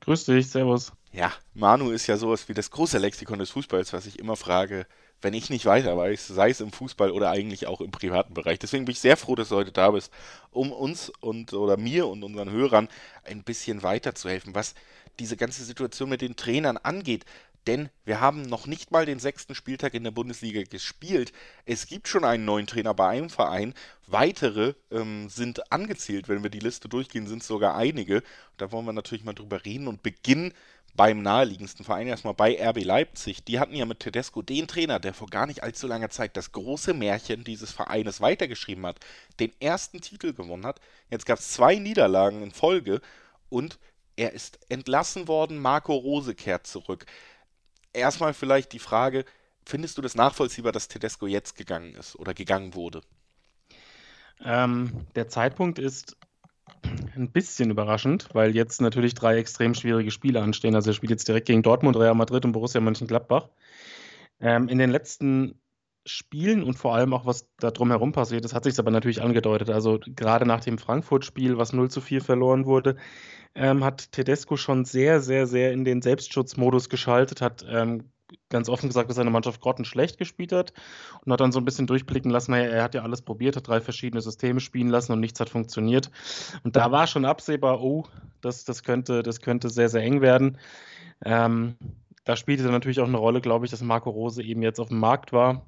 [0.00, 0.92] Grüß dich, Servus.
[1.12, 4.86] Ja, Manu ist ja sowas wie das große Lexikon des Fußballs, was ich immer frage,
[5.22, 8.58] wenn ich nicht weiter weiß, sei es im Fußball oder eigentlich auch im privaten Bereich.
[8.58, 10.12] Deswegen bin ich sehr froh, dass du heute da bist,
[10.50, 12.88] um uns und oder mir und unseren Hörern
[13.24, 14.74] ein bisschen weiterzuhelfen, was
[15.18, 17.24] diese ganze Situation mit den Trainern angeht.
[17.66, 21.32] Denn wir haben noch nicht mal den sechsten Spieltag in der Bundesliga gespielt.
[21.66, 23.74] Es gibt schon einen neuen Trainer bei einem Verein.
[24.06, 26.28] Weitere ähm, sind angezählt.
[26.28, 28.22] Wenn wir die Liste durchgehen, sind es sogar einige.
[28.56, 30.54] Da wollen wir natürlich mal drüber reden und beginnen
[30.94, 33.44] beim naheliegendsten Verein erstmal bei RB Leipzig.
[33.44, 36.52] Die hatten ja mit Tedesco den Trainer, der vor gar nicht allzu langer Zeit das
[36.52, 39.00] große Märchen dieses Vereines weitergeschrieben hat,
[39.38, 40.80] den ersten Titel gewonnen hat.
[41.10, 43.00] Jetzt gab es zwei Niederlagen in Folge
[43.48, 43.78] und
[44.16, 45.58] er ist entlassen worden.
[45.58, 47.06] Marco Rose kehrt zurück.
[47.92, 49.24] Erstmal vielleicht die Frage,
[49.64, 53.02] findest du das nachvollziehbar, dass Tedesco jetzt gegangen ist oder gegangen wurde?
[54.42, 56.16] Ähm, der Zeitpunkt ist
[57.14, 60.74] ein bisschen überraschend, weil jetzt natürlich drei extrem schwierige Spiele anstehen.
[60.74, 63.48] Also er spielt jetzt direkt gegen Dortmund, Real Madrid und Borussia Mönchengladbach.
[64.40, 65.60] Ähm, in den letzten
[66.06, 69.70] Spielen und vor allem auch, was da drumherum passiert ist, hat sich aber natürlich angedeutet.
[69.70, 72.96] Also gerade nach dem Frankfurt-Spiel, was 0 zu 4 verloren wurde,
[73.54, 78.04] ähm, hat Tedesco schon sehr, sehr, sehr in den Selbstschutzmodus geschaltet, hat ähm,
[78.48, 80.72] ganz offen gesagt, dass seine Mannschaft grottenschlecht gespielt hat
[81.24, 83.68] und hat dann so ein bisschen durchblicken lassen, naja, er hat ja alles probiert, hat
[83.68, 86.10] drei verschiedene Systeme spielen lassen und nichts hat funktioniert.
[86.62, 88.06] Und da war schon absehbar, oh,
[88.40, 90.58] das, das, könnte, das könnte sehr, sehr eng werden.
[91.24, 91.76] Ähm,
[92.24, 94.98] da spielte natürlich auch eine Rolle, glaube ich, dass Marco Rose eben jetzt auf dem
[94.98, 95.66] Markt war.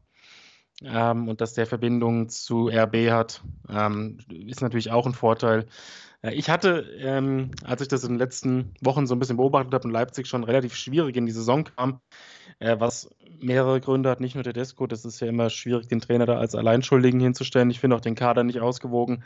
[0.85, 5.67] Ähm, und dass der Verbindung zu RB hat, ähm, ist natürlich auch ein Vorteil.
[6.23, 9.89] Ich hatte, ähm, als ich das in den letzten Wochen so ein bisschen beobachtet habe,
[9.89, 12.01] in Leipzig schon relativ schwierig in die Saison kam,
[12.61, 16.01] äh, was mehrere Gründe hat, nicht nur der Desco, das ist ja immer schwierig, den
[16.01, 17.71] Trainer da als Alleinschuldigen hinzustellen.
[17.71, 19.25] Ich finde auch den Kader nicht ausgewogen,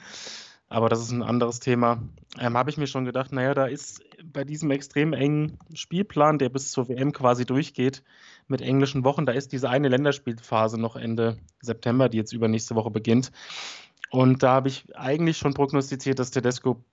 [0.68, 2.02] aber das ist ein anderes Thema.
[2.38, 6.48] Ähm, habe ich mir schon gedacht, naja, da ist bei diesem extrem engen Spielplan, der
[6.48, 8.02] bis zur WM quasi durchgeht,
[8.48, 12.90] mit englischen Wochen, da ist diese eine Länderspielphase noch Ende September, die jetzt übernächste Woche
[12.90, 13.32] beginnt.
[14.10, 16.84] Und da habe ich eigentlich schon prognostiziert, dass Tedesco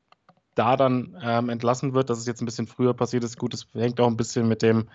[0.55, 2.09] da dann ähm, entlassen wird.
[2.09, 4.61] Dass es jetzt ein bisschen früher passiert ist, gut, das hängt auch ein bisschen mit
[4.61, 4.89] dem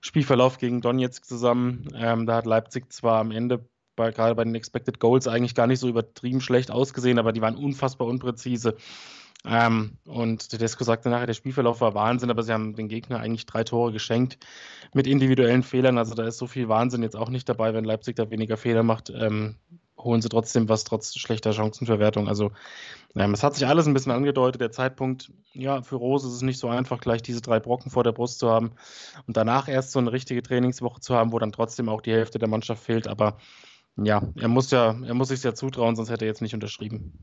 [0.00, 1.88] Spielverlauf gegen Donetsk zusammen.
[1.94, 5.66] Ähm, da hat Leipzig zwar am Ende bei, gerade bei den Expected Goals eigentlich gar
[5.66, 8.76] nicht so übertrieben schlecht ausgesehen, aber die waren unfassbar unpräzise.
[9.46, 13.44] Ähm, und Tedesco sagte nachher, der Spielverlauf war Wahnsinn, aber sie haben den Gegner eigentlich
[13.44, 14.38] drei Tore geschenkt
[14.94, 15.98] mit individuellen Fehlern.
[15.98, 18.82] Also da ist so viel Wahnsinn jetzt auch nicht dabei, wenn Leipzig da weniger Fehler
[18.82, 19.10] macht.
[19.10, 19.56] Ähm,
[19.98, 22.28] holen sie trotzdem was, trotz schlechter Chancenverwertung.
[22.28, 22.52] Also,
[23.16, 24.60] ähm, es hat sich alles ein bisschen angedeutet.
[24.60, 28.04] Der Zeitpunkt, ja, für Rose ist es nicht so einfach, gleich diese drei Brocken vor
[28.04, 28.72] der Brust zu haben
[29.26, 32.38] und danach erst so eine richtige Trainingswoche zu haben, wo dann trotzdem auch die Hälfte
[32.38, 33.08] der Mannschaft fehlt.
[33.08, 33.38] Aber
[33.96, 37.18] ja, er muss ja, er muss sich ja zutrauen, sonst hätte er jetzt nicht unterschrieben.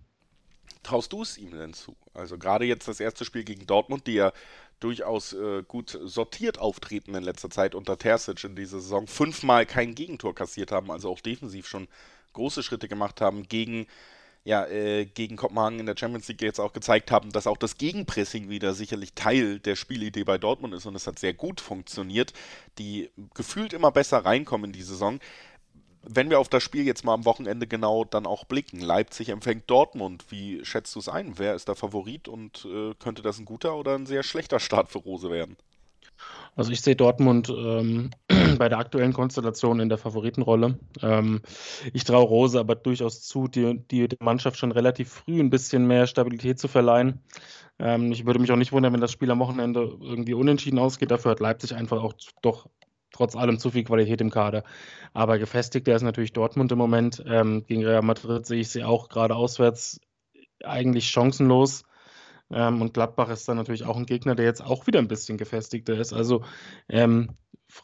[0.83, 1.95] Traust du es ihm denn zu?
[2.13, 4.31] Also gerade jetzt das erste Spiel gegen Dortmund, die ja
[4.79, 9.93] durchaus äh, gut sortiert auftreten in letzter Zeit unter Terzic in dieser Saison, fünfmal kein
[9.93, 11.87] Gegentor kassiert haben, also auch defensiv schon
[12.33, 13.85] große Schritte gemacht haben gegen
[14.43, 17.77] ja, äh, gegen Kopenhagen in der Champions League jetzt auch gezeigt haben, dass auch das
[17.77, 22.33] Gegenpressing wieder sicherlich Teil der Spielidee bei Dortmund ist und es hat sehr gut funktioniert,
[22.79, 25.19] die gefühlt immer besser reinkommen in die Saison
[26.03, 29.69] wenn wir auf das Spiel jetzt mal am Wochenende genau dann auch blicken, Leipzig empfängt
[29.69, 31.37] Dortmund, wie schätzt du es ein?
[31.37, 34.89] Wer ist der Favorit und äh, könnte das ein guter oder ein sehr schlechter Start
[34.89, 35.57] für Rose werden?
[36.55, 38.11] Also ich sehe Dortmund ähm,
[38.57, 40.77] bei der aktuellen Konstellation in der Favoritenrolle.
[41.01, 41.41] Ähm,
[41.93, 45.87] ich traue Rose aber durchaus zu, die, die der Mannschaft schon relativ früh ein bisschen
[45.87, 47.21] mehr Stabilität zu verleihen.
[47.79, 51.11] Ähm, ich würde mich auch nicht wundern, wenn das Spiel am Wochenende irgendwie unentschieden ausgeht.
[51.11, 52.67] Dafür hat Leipzig einfach auch doch
[53.11, 54.63] trotz allem zu viel Qualität im Kader.
[55.13, 57.23] Aber gefestigter ist natürlich Dortmund im Moment.
[57.27, 59.99] Ähm, gegen Real Madrid sehe ich sie auch gerade auswärts
[60.63, 61.83] eigentlich chancenlos.
[62.51, 65.37] Ähm, und Gladbach ist dann natürlich auch ein Gegner, der jetzt auch wieder ein bisschen
[65.37, 66.13] gefestigter ist.
[66.13, 66.43] Also,
[66.89, 67.37] ähm,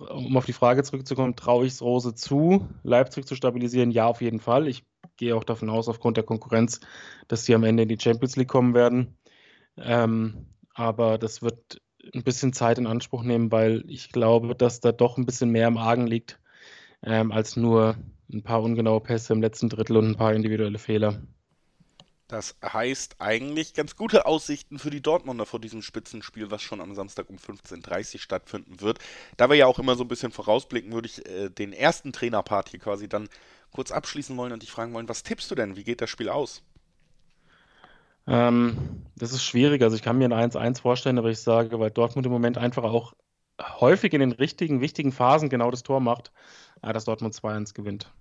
[0.10, 3.92] um auf die Frage zurückzukommen, traue ich es Rose zu, Leipzig zu stabilisieren?
[3.92, 4.68] Ja, auf jeden Fall.
[4.68, 4.86] Ich
[5.16, 6.82] gehe auch davon aus, aufgrund der Konkurrenz,
[7.28, 9.18] dass sie am Ende in die Champions League kommen werden.
[9.78, 11.82] Ähm, aber das wird
[12.14, 15.68] ein bisschen Zeit in Anspruch nehmen, weil ich glaube, dass da doch ein bisschen mehr
[15.68, 16.40] im Argen liegt,
[17.04, 17.98] ähm, als nur
[18.32, 21.22] ein paar ungenaue Pässe im letzten Drittel und ein paar individuelle Fehler.
[22.28, 26.94] Das heißt eigentlich ganz gute Aussichten für die Dortmunder vor diesem Spitzenspiel, was schon am
[26.94, 29.00] Samstag um 15.30 Uhr stattfinden wird.
[29.38, 32.70] Da wir ja auch immer so ein bisschen vorausblicken, würde ich äh, den ersten Trainerpart
[32.70, 33.30] hier quasi dann
[33.72, 35.78] kurz abschließen wollen und dich fragen wollen, was tippst du denn?
[35.78, 36.64] Wie geht das Spiel aus?
[38.28, 39.82] Ähm, das ist schwierig.
[39.82, 42.84] Also ich kann mir ein 1-1 vorstellen, aber ich sage, weil Dortmund im Moment einfach
[42.84, 43.14] auch
[43.62, 46.32] häufig in den richtigen, wichtigen Phasen genau das Tor macht,
[46.82, 48.12] äh, dass Dortmund 2-1 gewinnt.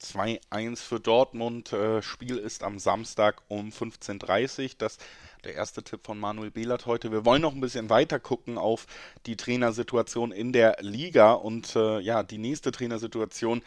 [0.00, 1.72] 2-1 für Dortmund.
[1.72, 4.70] Äh, Spiel ist am Samstag um 15.30 Uhr.
[4.78, 4.98] Das
[5.46, 7.12] der erste Tipp von Manuel Behlert heute.
[7.12, 8.86] Wir wollen noch ein bisschen weiter gucken auf
[9.26, 13.62] die Trainersituation in der Liga und äh, ja, die nächste Trainersituation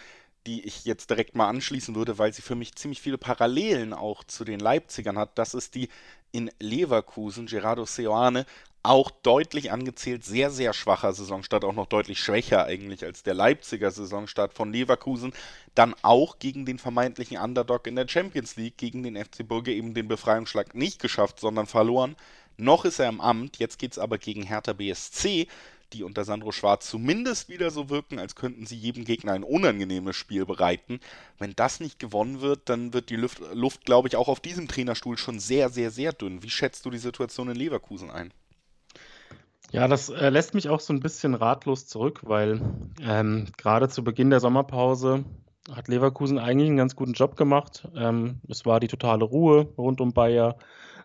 [0.49, 4.23] die ich jetzt direkt mal anschließen würde, weil sie für mich ziemlich viele Parallelen auch
[4.23, 5.37] zu den Leipzigern hat.
[5.37, 5.89] Das ist die
[6.31, 8.47] in Leverkusen, Gerardo Seoane,
[8.81, 13.91] auch deutlich angezählt, sehr, sehr schwacher Saisonstart, auch noch deutlich schwächer eigentlich als der Leipziger
[13.91, 15.33] Saisonstart von Leverkusen.
[15.75, 19.93] Dann auch gegen den vermeintlichen Underdog in der Champions League, gegen den FC Burger eben
[19.93, 22.15] den Befreiungsschlag nicht geschafft, sondern verloren.
[22.57, 25.47] Noch ist er im Amt, jetzt geht es aber gegen Hertha BSC
[25.93, 30.15] die unter Sandro Schwarz zumindest wieder so wirken, als könnten sie jedem Gegner ein unangenehmes
[30.15, 30.99] Spiel bereiten.
[31.37, 34.67] Wenn das nicht gewonnen wird, dann wird die Luft, Luft glaube ich, auch auf diesem
[34.67, 36.43] Trainerstuhl schon sehr, sehr, sehr dünn.
[36.43, 38.33] Wie schätzt du die Situation in Leverkusen ein?
[39.71, 42.61] Ja, das äh, lässt mich auch so ein bisschen ratlos zurück, weil
[43.01, 45.25] ähm, gerade zu Beginn der Sommerpause
[45.71, 47.87] hat Leverkusen eigentlich einen ganz guten Job gemacht.
[47.95, 50.57] Ähm, es war die totale Ruhe rund um Bayer.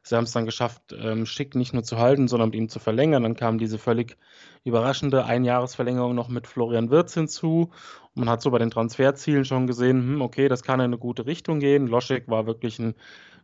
[0.06, 2.78] Sie haben es dann geschafft, ähm, Schick nicht nur zu halten, sondern mit ihm zu
[2.78, 3.22] verlängern.
[3.22, 4.18] Dann kam diese völlig
[4.62, 7.70] überraschende Einjahresverlängerung noch mit Florian Wirz hinzu.
[8.14, 10.98] Und man hat so bei den Transferzielen schon gesehen, hm, okay, das kann in eine
[10.98, 11.86] gute Richtung gehen.
[11.86, 12.94] Loschek war wirklich ein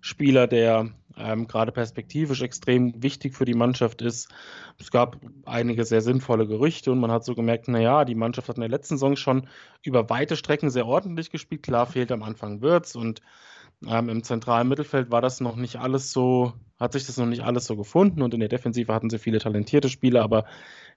[0.03, 4.29] Spieler, der ähm, gerade perspektivisch extrem wichtig für die Mannschaft ist.
[4.79, 8.57] Es gab einige sehr sinnvolle Gerüchte und man hat so gemerkt, naja, die Mannschaft hat
[8.57, 9.49] in der letzten Saison schon
[9.83, 11.63] über weite Strecken sehr ordentlich gespielt.
[11.63, 13.23] Klar fehlt am Anfang Wirtz und
[13.87, 17.43] ähm, Im zentralen Mittelfeld war das noch nicht alles so, hat sich das noch nicht
[17.43, 20.45] alles so gefunden und in der Defensive hatten sie viele talentierte Spieler, aber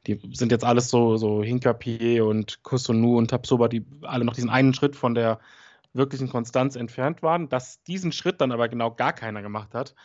[0.06, 4.50] die sind jetzt alles so, so Hinkapier und Kusunu und Tapsoba, die alle noch diesen
[4.50, 5.40] einen Schritt von der
[5.94, 7.48] wirklichen Konstanz entfernt waren.
[7.48, 9.96] Dass diesen Schritt dann aber genau gar keiner gemacht hat,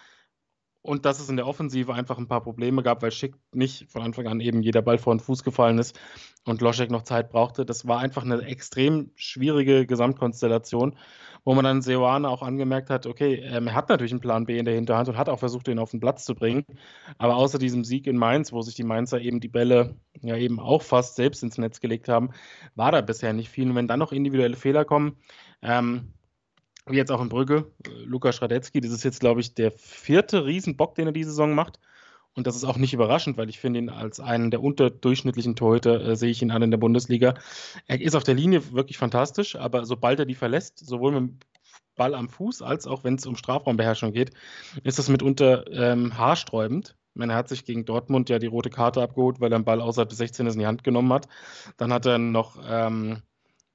[0.88, 4.00] und dass es in der Offensive einfach ein paar Probleme gab, weil Schick nicht von
[4.00, 6.00] Anfang an eben jeder Ball vor den Fuß gefallen ist
[6.46, 7.66] und Loschek noch Zeit brauchte.
[7.66, 10.96] Das war einfach eine extrem schwierige Gesamtkonstellation,
[11.44, 14.56] wo man dann Seoane auch angemerkt hat, okay, ähm, er hat natürlich einen Plan B
[14.56, 16.64] in der Hinterhand und hat auch versucht, ihn auf den Platz zu bringen.
[17.18, 20.58] Aber außer diesem Sieg in Mainz, wo sich die Mainzer eben die Bälle ja eben
[20.58, 22.30] auch fast selbst ins Netz gelegt haben,
[22.76, 23.68] war da bisher nicht viel.
[23.68, 25.18] Und wenn dann noch individuelle Fehler kommen,
[25.60, 26.14] ähm,
[26.90, 30.44] wie jetzt auch in Brügge, äh, Lukas Schradetzky, das ist jetzt, glaube ich, der vierte
[30.44, 31.78] Riesenbock, den er diese Saison macht.
[32.34, 36.00] Und das ist auch nicht überraschend, weil ich finde ihn als einen der unterdurchschnittlichen Torhüter,
[36.00, 37.34] äh, sehe ich ihn an in der Bundesliga.
[37.86, 41.38] Er ist auf der Linie wirklich fantastisch, aber sobald er die verlässt, sowohl mit dem
[41.96, 44.30] Ball am Fuß als auch wenn es um Strafraumbeherrschung geht,
[44.84, 46.96] ist das mitunter ähm, haarsträubend.
[47.16, 50.08] er hat sich gegen Dortmund ja die rote Karte abgeholt, weil er einen Ball außerhalb
[50.08, 51.26] des 16 in die Hand genommen hat.
[51.76, 53.22] Dann hat er noch ähm,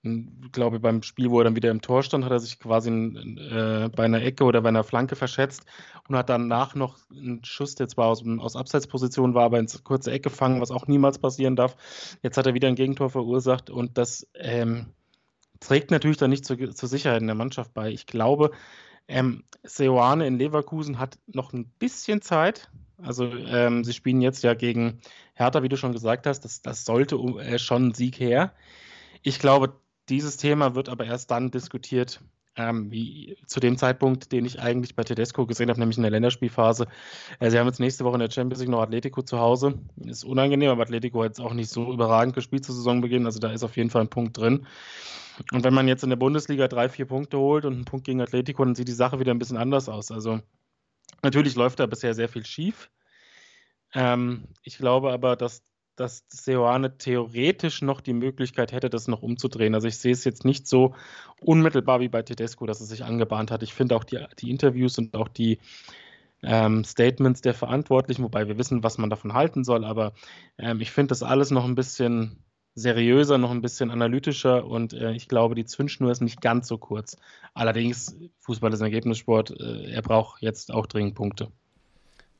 [0.05, 2.89] Ich glaube, beim Spiel, wo er dann wieder im Tor stand, hat er sich quasi
[2.89, 5.65] äh, bei einer Ecke oder bei einer Flanke verschätzt
[6.09, 10.11] und hat danach noch einen Schuss, der zwar aus, aus Abseitsposition war, aber ins kurze
[10.11, 11.77] Eck gefangen, was auch niemals passieren darf.
[12.21, 14.87] Jetzt hat er wieder ein Gegentor verursacht und das ähm,
[15.61, 17.89] trägt natürlich dann nicht zur, zur Sicherheit in der Mannschaft bei.
[17.89, 18.51] Ich glaube,
[19.07, 22.69] ähm, Seoane in Leverkusen hat noch ein bisschen Zeit.
[23.01, 24.99] Also ähm, sie spielen jetzt ja gegen
[25.33, 26.41] Hertha, wie du schon gesagt hast.
[26.41, 28.53] Das, das sollte äh, schon ein Sieg her.
[29.21, 29.73] Ich glaube,
[30.09, 32.21] dieses Thema wird aber erst dann diskutiert,
[32.55, 36.11] ähm, wie zu dem Zeitpunkt, den ich eigentlich bei Tedesco gesehen habe, nämlich in der
[36.11, 36.87] Länderspielphase.
[37.39, 39.79] Äh, sie haben jetzt nächste Woche in der Champions League noch Atletico zu Hause.
[40.05, 43.25] Ist unangenehm, aber Atletico hat jetzt auch nicht so überragend gespielt zu Saisonbeginn.
[43.25, 44.67] Also da ist auf jeden Fall ein Punkt drin.
[45.51, 48.21] Und wenn man jetzt in der Bundesliga drei, vier Punkte holt und einen Punkt gegen
[48.21, 50.11] Atletico, dann sieht die Sache wieder ein bisschen anders aus.
[50.11, 50.39] Also
[51.23, 52.91] natürlich läuft da bisher sehr viel schief.
[53.95, 55.63] Ähm, ich glaube aber, dass,
[55.95, 59.75] dass Seoane theoretisch noch die Möglichkeit hätte, das noch umzudrehen.
[59.75, 60.95] Also ich sehe es jetzt nicht so
[61.39, 63.63] unmittelbar wie bei Tedesco, dass es sich angebahnt hat.
[63.63, 65.59] Ich finde auch die, die Interviews und auch die
[66.43, 70.13] ähm, Statements der Verantwortlichen, wobei wir wissen, was man davon halten soll, aber
[70.57, 72.43] ähm, ich finde das alles noch ein bisschen
[72.75, 76.77] seriöser, noch ein bisschen analytischer und äh, ich glaube, die Zündschnur ist nicht ganz so
[76.77, 77.17] kurz.
[77.53, 81.51] Allerdings, Fußball ist ein Ergebnissport, äh, er braucht jetzt auch dringend Punkte.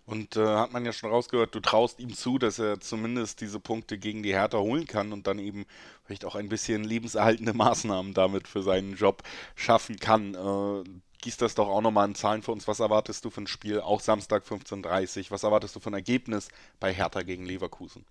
[0.06, 3.60] Und äh, hat man ja schon rausgehört, du traust ihm zu, dass er zumindest diese
[3.60, 5.66] Punkte gegen die Hertha holen kann und dann eben
[6.04, 9.24] vielleicht auch ein bisschen lebenserhaltende Maßnahmen damit für seinen Job
[9.56, 10.36] schaffen kann.
[10.36, 10.84] Äh,
[11.22, 12.68] gieß das doch auch nochmal in Zahlen für uns.
[12.68, 15.32] Was erwartest du für ein Spiel, auch Samstag 15.30 Uhr?
[15.32, 16.50] Was erwartest du für ein Ergebnis
[16.82, 18.06] bei Hertha gegen Leverkusen?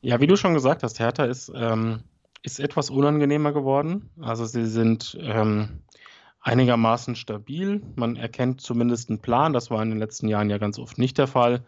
[0.00, 2.02] Ja, wie du schon gesagt hast, Hertha ist, ähm,
[2.42, 4.10] ist etwas unangenehmer geworden.
[4.20, 5.82] Also sie sind ähm,
[6.42, 7.82] einigermaßen stabil.
[7.94, 9.52] Man erkennt zumindest einen Plan.
[9.52, 11.64] Das war in den letzten Jahren ja ganz oft nicht der Fall.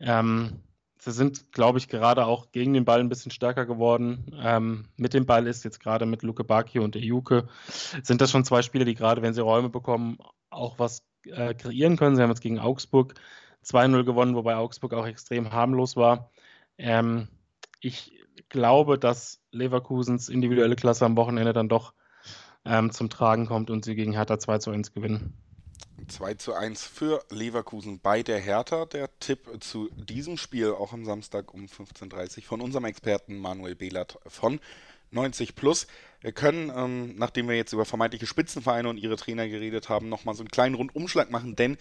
[0.00, 0.62] Ähm,
[0.98, 4.32] sie sind, glaube ich, gerade auch gegen den Ball ein bisschen stärker geworden.
[4.40, 7.48] Ähm, mit dem Ball ist jetzt gerade mit Luke Baki und Ejuke,
[8.02, 10.18] sind das schon zwei Spieler, die gerade, wenn sie Räume bekommen,
[10.50, 12.16] auch was äh, kreieren können.
[12.16, 13.14] Sie haben jetzt gegen Augsburg
[13.64, 16.30] 2-0 gewonnen, wobei Augsburg auch extrem harmlos war.
[16.78, 17.28] Ähm,
[17.80, 18.12] ich
[18.48, 21.94] glaube, dass Leverkusens individuelle Klasse am Wochenende dann doch
[22.64, 25.34] ähm, zum Tragen kommt und sie gegen Hertha 2 zu 1 gewinnen.
[26.06, 28.86] 2 zu 1 für Leverkusen bei der Hertha.
[28.86, 33.74] Der Tipp zu diesem Spiel auch am Samstag um 15.30 Uhr von unserem Experten Manuel
[33.74, 34.60] Behlert von
[35.10, 35.86] 90 Plus.
[36.20, 40.34] Wir können, ähm, nachdem wir jetzt über vermeintliche Spitzenvereine und ihre Trainer geredet haben, nochmal
[40.34, 41.78] so einen kleinen Rundumschlag machen, denn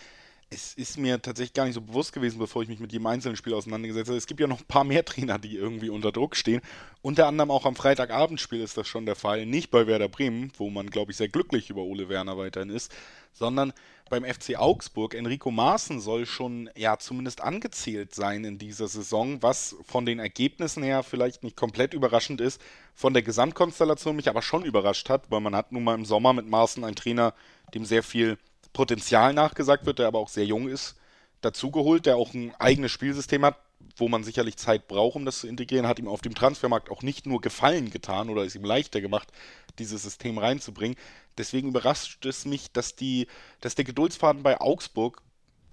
[0.50, 3.36] es ist mir tatsächlich gar nicht so bewusst gewesen, bevor ich mich mit jedem einzelnen
[3.36, 4.18] Spiel auseinandergesetzt habe.
[4.18, 6.62] Es gibt ja noch ein paar mehr Trainer, die irgendwie unter Druck stehen.
[7.02, 9.46] Unter anderem auch am Freitagabendspiel ist das schon der Fall.
[9.46, 12.94] Nicht bei Werder Bremen, wo man, glaube ich, sehr glücklich über Ole Werner weiterhin ist,
[13.34, 13.74] sondern
[14.10, 15.16] beim FC Augsburg.
[15.16, 20.82] Enrico Maaßen soll schon, ja, zumindest angezählt sein in dieser Saison, was von den Ergebnissen
[20.82, 22.62] her vielleicht nicht komplett überraschend ist,
[22.96, 26.32] von der Gesamtkonstellation mich aber schon überrascht hat, weil man hat nun mal im Sommer
[26.32, 27.34] mit Maaßen einen Trainer,
[27.74, 28.38] dem sehr viel
[28.74, 30.96] Potenzial nachgesagt wird, der aber auch sehr jung ist,
[31.42, 33.58] dazugeholt, der auch ein eigenes Spielsystem hat,
[33.96, 37.02] wo man sicherlich Zeit braucht, um das zu integrieren, hat ihm auf dem Transfermarkt auch
[37.02, 39.32] nicht nur Gefallen getan oder ist ihm leichter gemacht,
[39.80, 40.98] dieses System reinzubringen.
[41.38, 43.28] Deswegen überrascht es mich, dass, die,
[43.62, 45.22] dass der Geduldsfaden bei Augsburg,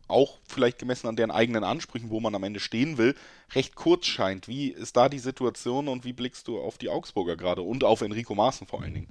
[0.06, 3.14] auch vielleicht gemessen an deren eigenen Ansprüchen, wo man am Ende stehen will,
[3.54, 4.48] recht kurz scheint.
[4.48, 8.02] Wie ist da die Situation und wie blickst du auf die Augsburger gerade und auf
[8.02, 9.08] Enrico Maaßen vor allen Dingen?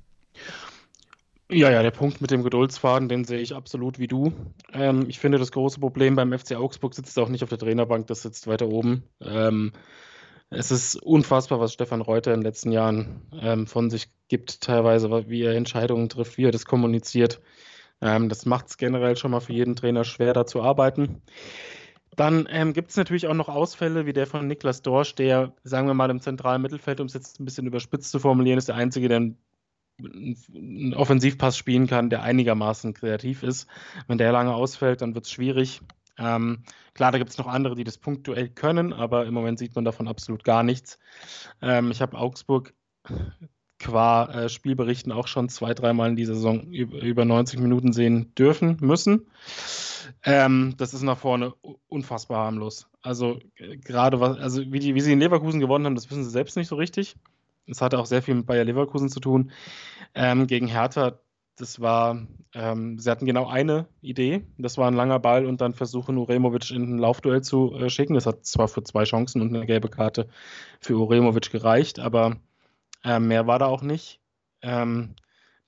[1.53, 4.33] Ja, ja, der Punkt mit dem Geduldsfaden, den sehe ich absolut wie du.
[4.71, 8.07] Ähm, ich finde, das große Problem beim FC Augsburg sitzt auch nicht auf der Trainerbank,
[8.07, 9.03] das sitzt weiter oben.
[9.21, 9.71] Ähm,
[10.49, 15.29] es ist unfassbar, was Stefan Reuter in den letzten Jahren ähm, von sich gibt, teilweise,
[15.29, 17.39] wie er Entscheidungen trifft, wie er das kommuniziert.
[18.01, 21.21] Ähm, das macht es generell schon mal für jeden Trainer schwer, da zu arbeiten.
[22.15, 25.85] Dann ähm, gibt es natürlich auch noch Ausfälle wie der von Niklas Dorsch, der, sagen
[25.85, 28.75] wir mal, im zentralen Mittelfeld, um es jetzt ein bisschen überspitzt zu formulieren, ist der
[28.75, 29.37] Einzige, der ein
[29.99, 33.67] einen Offensivpass spielen kann, der einigermaßen kreativ ist.
[34.07, 35.81] Wenn der lange ausfällt, dann wird es schwierig.
[36.17, 39.75] Ähm, klar, da gibt es noch andere, die das punktuell können, aber im Moment sieht
[39.75, 40.99] man davon absolut gar nichts.
[41.61, 42.73] Ähm, ich habe Augsburg
[43.79, 48.77] qua äh, Spielberichten auch schon zwei, dreimal in dieser Saison über 90 Minuten sehen dürfen
[48.79, 49.27] müssen.
[50.23, 51.53] Ähm, das ist nach vorne
[51.87, 52.87] unfassbar harmlos.
[53.01, 56.23] Also äh, gerade was, also wie, die, wie sie in Leverkusen gewonnen haben, das wissen
[56.23, 57.15] sie selbst nicht so richtig.
[57.67, 59.51] Es hatte auch sehr viel mit Bayer Leverkusen zu tun.
[60.15, 61.19] Ähm, gegen Hertha,
[61.55, 64.45] das war, ähm, sie hatten genau eine Idee.
[64.57, 68.15] Das war ein langer Ball und dann versuchen, Uremovic in ein Laufduell zu äh, schicken.
[68.15, 70.27] Das hat zwar für zwei Chancen und eine gelbe Karte
[70.79, 72.37] für Uremovic gereicht, aber
[73.03, 74.19] äh, mehr war da auch nicht.
[74.61, 75.15] Ähm,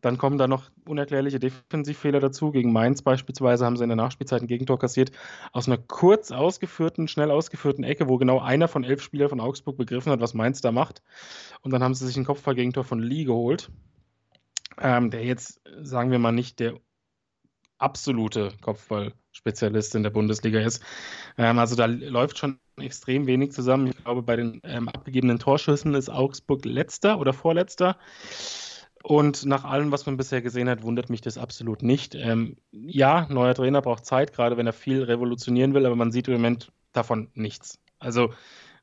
[0.02, 2.51] dann kommen da noch unerklärliche Defensivfehler dazu.
[2.51, 5.11] Gegen Mainz beispielsweise haben sie in der Nachspielzeit ein Gegentor kassiert
[5.51, 9.77] aus einer kurz ausgeführten, schnell ausgeführten Ecke, wo genau einer von elf Spielern von Augsburg
[9.77, 11.01] begriffen hat, was Mainz da macht.
[11.61, 13.69] Und dann haben sie sich ein Kopfballgegentor von Lee geholt.
[14.79, 16.79] ähm, der jetzt, sagen wir mal, nicht der
[17.77, 20.83] absolute Kopfballspezialist in der Bundesliga ist.
[21.38, 23.88] Ähm, also da läuft schon extrem wenig zusammen.
[23.88, 27.97] Ich glaube, bei den ähm, abgegebenen Torschüssen ist Augsburg letzter oder vorletzter.
[29.08, 32.16] Und nach allem, was man bisher gesehen hat, wundert mich das absolut nicht.
[32.16, 36.28] Ähm, ja, neuer Trainer braucht Zeit, gerade wenn er viel revolutionieren will, aber man sieht
[36.28, 37.78] im Moment davon nichts.
[37.99, 38.34] Also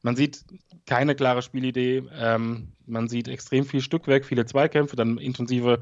[0.01, 0.45] man sieht
[0.87, 5.81] keine klare Spielidee, ähm, man sieht extrem viel Stückwerk, viele Zweikämpfe, dann intensive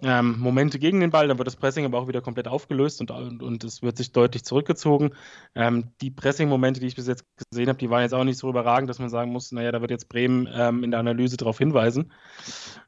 [0.00, 3.10] ähm, Momente gegen den Ball, dann wird das Pressing aber auch wieder komplett aufgelöst und,
[3.10, 5.10] und, und es wird sich deutlich zurückgezogen.
[5.54, 8.48] Ähm, die Pressing-Momente, die ich bis jetzt gesehen habe, die waren jetzt auch nicht so
[8.48, 11.58] überragend, dass man sagen muss, naja, da wird jetzt Bremen ähm, in der Analyse darauf
[11.58, 12.10] hinweisen.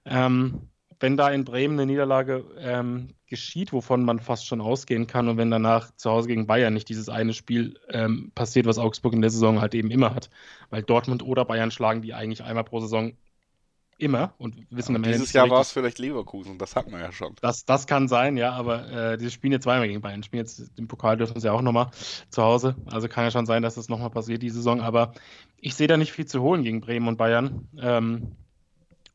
[0.06, 0.70] Ähm,
[1.00, 5.36] wenn da in Bremen eine Niederlage ähm, geschieht, wovon man fast schon ausgehen kann, und
[5.36, 9.20] wenn danach zu Hause gegen Bayern nicht dieses eine Spiel ähm, passiert, was Augsburg in
[9.20, 10.30] der Saison halt eben immer hat,
[10.70, 13.12] weil Dortmund oder Bayern schlagen die eigentlich einmal pro Saison
[13.98, 17.00] immer und wissen ja, am Ende Dieses Jahr war es vielleicht Leverkusen, das hatten wir
[17.00, 17.34] ja schon.
[17.40, 20.22] Das, das kann sein, ja, aber äh, die spielen jetzt zweimal gegen Bayern.
[20.22, 21.90] Spielen jetzt im Pokal dürfen sie auch nochmal
[22.30, 22.76] zu Hause.
[22.86, 24.80] Also kann ja schon sein, dass das nochmal passiert die Saison.
[24.80, 25.12] Aber
[25.56, 27.68] ich sehe da nicht viel zu holen gegen Bremen und Bayern.
[27.80, 28.36] Ähm,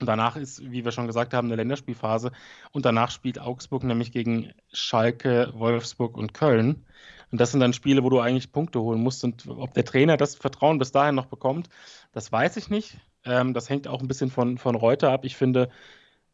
[0.04, 2.34] und danach ist, wie wir schon gesagt haben, eine Länderspielphase.
[2.74, 6.86] Und danach spielt Augsburg nämlich gegen Schalke, Wolfsburg und Köln.
[7.32, 9.24] Und das sind dann Spiele, wo du eigentlich Punkte holen musst.
[9.24, 11.70] Und ob der Trainer das Vertrauen bis dahin noch bekommt,
[12.12, 12.98] das weiß ich nicht.
[13.24, 15.24] Ähm, das hängt auch ein bisschen von, von Reuter ab.
[15.24, 15.70] Ich finde,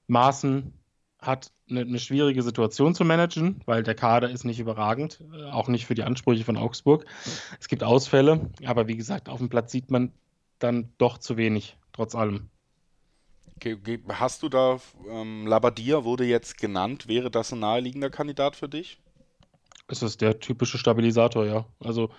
[0.08, 0.74] Maaßen
[1.20, 5.68] hat eine, eine, schwierige Situation zu managen, weil der Kader ist nicht überragend, äh, auch
[5.68, 7.06] nicht für die Ansprüche von Augsburg.
[7.60, 10.12] Es gibt Ausfälle, aber wie gesagt, auf dem Platz sieht man
[10.58, 12.50] dann doch zu wenig, trotz allem.
[14.10, 14.80] Hast du da,
[15.10, 19.00] ähm, Labadia wurde jetzt genannt, wäre das ein naheliegender Kandidat für dich?
[19.88, 21.66] Es ist der typische Stabilisator, ja.
[21.80, 22.10] Also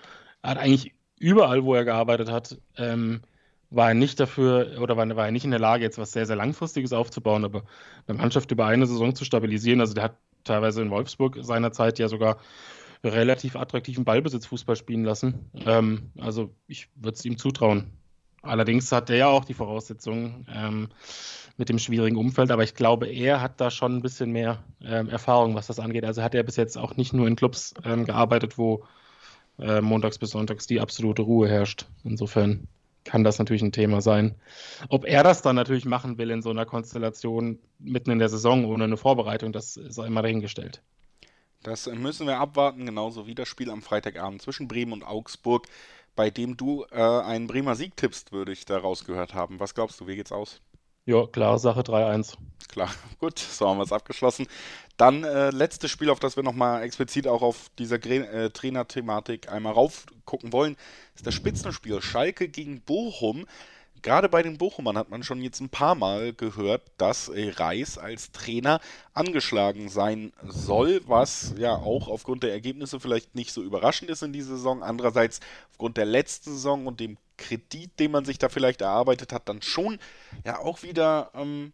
[0.41, 3.21] er hat eigentlich überall, wo er gearbeitet hat, ähm,
[3.69, 6.25] war er nicht dafür oder war, war, er nicht in der Lage, jetzt was sehr,
[6.25, 7.63] sehr Langfristiges aufzubauen, aber
[8.07, 9.79] eine Mannschaft über eine Saison zu stabilisieren.
[9.79, 12.37] Also der hat teilweise in Wolfsburg seinerzeit ja sogar
[13.03, 15.49] relativ attraktiven Ballbesitzfußball spielen lassen.
[15.65, 17.91] Ähm, also ich würde es ihm zutrauen.
[18.41, 20.89] Allerdings hat er ja auch die Voraussetzungen ähm,
[21.57, 25.09] mit dem schwierigen Umfeld, aber ich glaube, er hat da schon ein bisschen mehr ähm,
[25.09, 26.05] Erfahrung, was das angeht.
[26.05, 28.83] Also hat er bis jetzt auch nicht nur in Clubs ähm, gearbeitet, wo
[29.59, 31.85] äh, montags bis sonntags die absolute Ruhe herrscht.
[32.03, 32.67] Insofern
[33.03, 34.35] kann das natürlich ein Thema sein.
[34.89, 38.65] Ob er das dann natürlich machen will in so einer Konstellation mitten in der Saison
[38.65, 40.81] ohne eine Vorbereitung, das ist immer dahingestellt.
[41.63, 45.67] Das müssen wir abwarten, genauso wie das Spiel am Freitagabend zwischen Bremen und Augsburg
[46.15, 49.59] bei dem du äh, einen Bremer Sieg tippst, würde ich da rausgehört haben.
[49.59, 50.61] Was glaubst du, wie geht's aus?
[51.05, 52.37] Ja, klare Sache, 3-1.
[52.67, 54.47] Klar, gut, so haben wir es abgeschlossen.
[54.97, 59.73] Dann äh, letztes Spiel, auf das wir nochmal explizit auch auf dieser äh, Trainer-Thematik einmal
[59.73, 60.77] raufgucken wollen,
[61.15, 63.47] ist das Spitzenspiel Schalke gegen Bochum.
[64.01, 67.97] Gerade bei den Bochumern hat man schon jetzt ein paar Mal gehört, dass äh, Reis
[67.97, 68.79] als Trainer
[69.13, 74.33] angeschlagen sein soll, was ja auch aufgrund der Ergebnisse vielleicht nicht so überraschend ist in
[74.33, 74.81] dieser Saison.
[74.81, 75.39] Andererseits
[75.71, 79.61] aufgrund der letzten Saison und dem Kredit, den man sich da vielleicht erarbeitet hat, dann
[79.61, 79.99] schon
[80.45, 81.73] ja auch wieder ähm,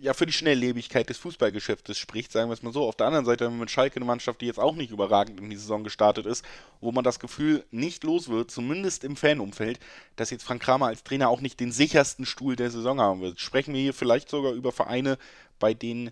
[0.00, 2.84] ja für die Schnelllebigkeit des Fußballgeschäftes spricht, sagen wir es mal so.
[2.84, 5.38] Auf der anderen Seite haben wir mit Schalke eine Mannschaft, die jetzt auch nicht überragend
[5.40, 6.44] in die Saison gestartet ist,
[6.80, 9.78] wo man das Gefühl nicht los wird, zumindest im Fanumfeld,
[10.16, 13.40] dass jetzt Frank Kramer als Trainer auch nicht den sichersten Stuhl der Saison haben wird.
[13.40, 15.18] Sprechen wir hier vielleicht sogar über Vereine,
[15.58, 16.10] bei denen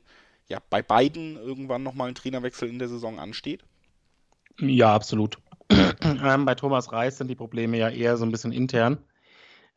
[0.49, 3.65] ja bei beiden irgendwann nochmal ein Trainerwechsel in der Saison ansteht?
[4.59, 5.39] Ja, absolut.
[5.71, 8.99] ähm, bei Thomas Reis sind die Probleme ja eher so ein bisschen intern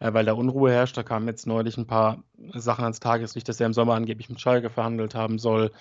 [0.02, 0.98] äh, weil da Unruhe herrscht.
[0.98, 2.24] Da kamen jetzt neulich ein paar
[2.54, 5.72] Sachen ans Tageslicht, dass er im Sommer angeblich mit Schalke verhandelt haben soll.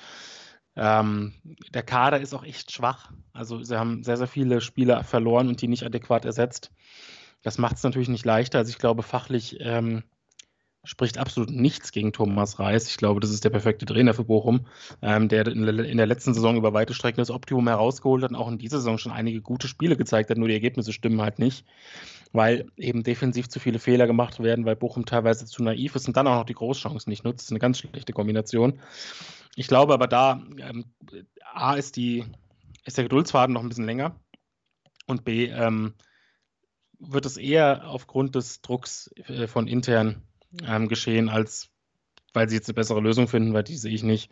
[0.77, 1.33] Ähm,
[1.75, 3.13] der Kader ist auch echt schwach.
[3.33, 6.71] Also sie haben sehr, sehr viele Spieler verloren und die nicht adäquat ersetzt.
[7.43, 8.59] Das macht es natürlich nicht leichter.
[8.59, 10.05] Also ich glaube, fachlich ähm,
[10.85, 12.89] spricht absolut nichts gegen Thomas Reis.
[12.89, 14.67] Ich glaube, das ist der perfekte Trainer für Bochum,
[15.03, 18.49] ähm, der in, der letzten Saison über weite Strecken das Optimum herausgeholt hat und auch
[18.49, 21.67] in dieser Saison schon einige gute Spiele gezeigt hat, nur die Ergebnisse stimmen halt nicht,
[22.33, 26.17] weil eben defensiv zu viele Fehler gemacht werden, weil Bochum teilweise zu naiv ist und
[26.17, 27.41] dann auch noch die Großchancen nicht nutzt.
[27.41, 28.81] Das ist eine ganz schlechte Kombination.
[29.57, 30.87] Ich glaube aber da, ähm,
[31.53, 32.25] A ist, die,
[32.87, 34.17] ist der Geduldsfaden noch ein bisschen länger
[35.07, 35.93] und B ähm,
[36.99, 40.23] wird es eher aufgrund des Drucks äh, von intern
[40.67, 41.71] ähm, geschehen, als
[42.33, 44.31] weil sie jetzt eine bessere Lösung finden, weil die sehe ich nicht.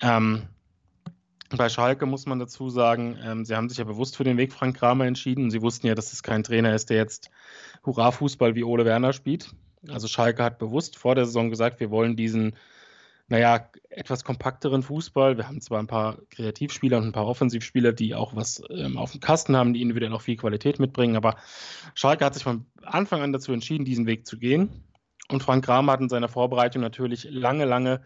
[0.00, 0.42] Ähm,
[1.56, 4.52] bei Schalke muss man dazu sagen, ähm, sie haben sich ja bewusst für den Weg
[4.52, 5.50] Frank Kramer entschieden.
[5.50, 7.30] Sie wussten ja, dass es kein Trainer ist, der jetzt
[7.84, 9.52] Hurra-Fußball wie Ole Werner spielt.
[9.88, 12.54] Also Schalke hat bewusst vor der Saison gesagt, wir wollen diesen,
[13.26, 15.38] naja, etwas kompakteren Fußball.
[15.38, 19.10] Wir haben zwar ein paar Kreativspieler und ein paar Offensivspieler, die auch was ähm, auf
[19.12, 21.36] dem Kasten haben, die individuell auch viel Qualität mitbringen, aber
[21.94, 24.84] Schalke hat sich von Anfang an dazu entschieden, diesen Weg zu gehen.
[25.30, 28.02] Und Frank Kramer hat in seiner Vorbereitung natürlich lange, lange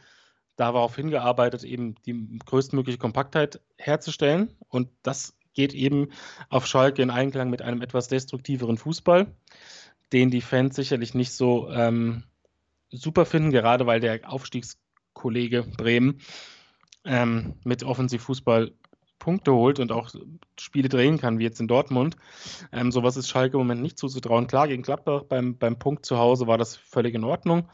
[0.56, 4.54] darauf hingearbeitet, eben die größtmögliche Kompaktheit herzustellen.
[4.68, 6.08] Und das geht eben
[6.48, 9.26] auf Schalke in Einklang mit einem etwas destruktiveren Fußball,
[10.12, 12.24] den die Fans sicherlich nicht so ähm,
[12.90, 16.20] super finden, gerade weil der Aufstiegskollege Bremen
[17.04, 18.72] ähm, mit Offensivfußball
[19.24, 20.10] Punkte holt und auch
[20.60, 22.16] Spiele drehen kann, wie jetzt in Dortmund.
[22.72, 24.48] Ähm, sowas ist Schalke im Moment nicht zuzutrauen.
[24.48, 27.70] Klar, gegen Gladbach beim, beim Punkt zu Hause war das völlig in Ordnung.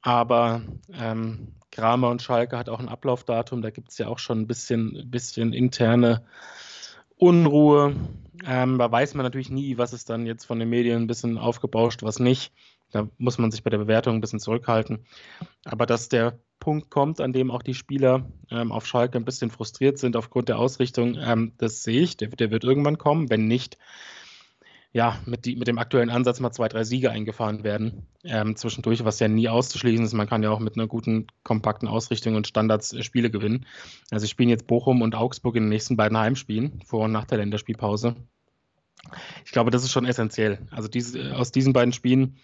[0.00, 0.62] Aber
[0.94, 3.60] ähm, Kramer und Schalke hat auch ein Ablaufdatum.
[3.60, 6.24] Da gibt es ja auch schon ein bisschen, bisschen interne
[7.16, 7.94] Unruhe.
[8.46, 11.36] Ähm, da weiß man natürlich nie, was ist dann jetzt von den Medien ein bisschen
[11.36, 12.50] aufgebauscht, was nicht.
[12.92, 15.06] Da muss man sich bei der Bewertung ein bisschen zurückhalten.
[15.64, 19.50] Aber dass der Punkt kommt, an dem auch die Spieler ähm, auf Schalke ein bisschen
[19.50, 22.16] frustriert sind aufgrund der Ausrichtung, ähm, das sehe ich.
[22.16, 23.76] Der, der, wird irgendwann kommen, wenn nicht,
[24.92, 28.06] ja, mit, die, mit dem aktuellen Ansatz mal zwei, drei Siege eingefahren werden.
[28.24, 30.14] Ähm, zwischendurch, was ja nie auszuschließen ist.
[30.14, 33.66] Man kann ja auch mit einer guten, kompakten Ausrichtung und Standards äh, Spiele gewinnen.
[34.10, 37.26] Also, ich spiele jetzt Bochum und Augsburg in den nächsten beiden Heimspielen, vor und nach
[37.26, 38.16] der Länderspielpause.
[39.44, 40.66] Ich glaube, das ist schon essentiell.
[40.70, 42.38] Also, diese, aus diesen beiden Spielen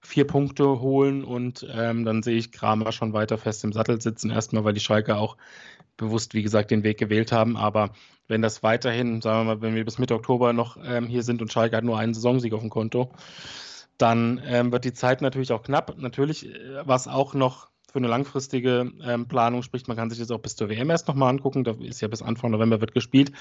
[0.00, 4.30] vier Punkte holen und ähm, dann sehe ich Kramer schon weiter fest im Sattel sitzen.
[4.30, 5.36] Erstmal, weil die Schalke auch
[5.96, 7.56] bewusst, wie gesagt, den Weg gewählt haben.
[7.56, 7.90] Aber
[8.28, 11.42] wenn das weiterhin, sagen wir mal, wenn wir bis Mitte Oktober noch ähm, hier sind
[11.42, 13.10] und Schalke hat nur einen Saisonsieg auf dem Konto,
[13.98, 15.98] dann ähm, wird die Zeit natürlich auch knapp.
[15.98, 19.88] Natürlich, äh, was auch noch für eine langfristige ähm, Planung spricht.
[19.88, 21.64] Man kann sich das auch bis zur WM erst nochmal angucken.
[21.64, 23.32] Da ist ja bis Anfang November wird gespielt.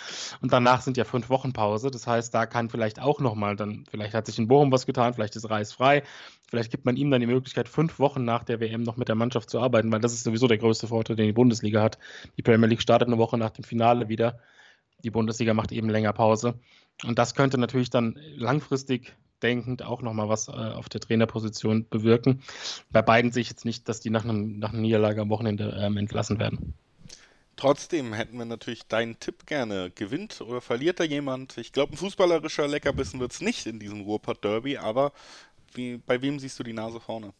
[0.41, 1.91] Und danach sind ja fünf Wochen Pause.
[1.91, 5.13] Das heißt, da kann vielleicht auch nochmal dann, vielleicht hat sich in Bochum was getan,
[5.13, 6.03] vielleicht ist Reis frei.
[6.49, 9.15] Vielleicht gibt man ihm dann die Möglichkeit, fünf Wochen nach der WM noch mit der
[9.15, 11.97] Mannschaft zu arbeiten, weil das ist sowieso der größte Vorteil, den die Bundesliga hat.
[12.37, 14.39] Die Premier League startet eine Woche nach dem Finale wieder.
[15.03, 16.57] Die Bundesliga macht eben länger Pause.
[17.03, 22.41] Und das könnte natürlich dann langfristig denkend auch nochmal was äh, auf der Trainerposition bewirken.
[22.91, 25.77] Bei beiden sehe ich jetzt nicht, dass die nach, einem, nach einer Niederlage am Wochenende
[25.79, 26.73] ähm, entlassen werden.
[27.55, 29.91] Trotzdem hätten wir natürlich deinen Tipp gerne.
[29.95, 31.57] Gewinnt oder verliert da jemand?
[31.57, 35.11] Ich glaube, ein fußballerischer Leckerbissen wird es nicht in diesem Ruhrpott-Derby, aber
[35.73, 37.33] wie, bei wem siehst du die Nase vorne?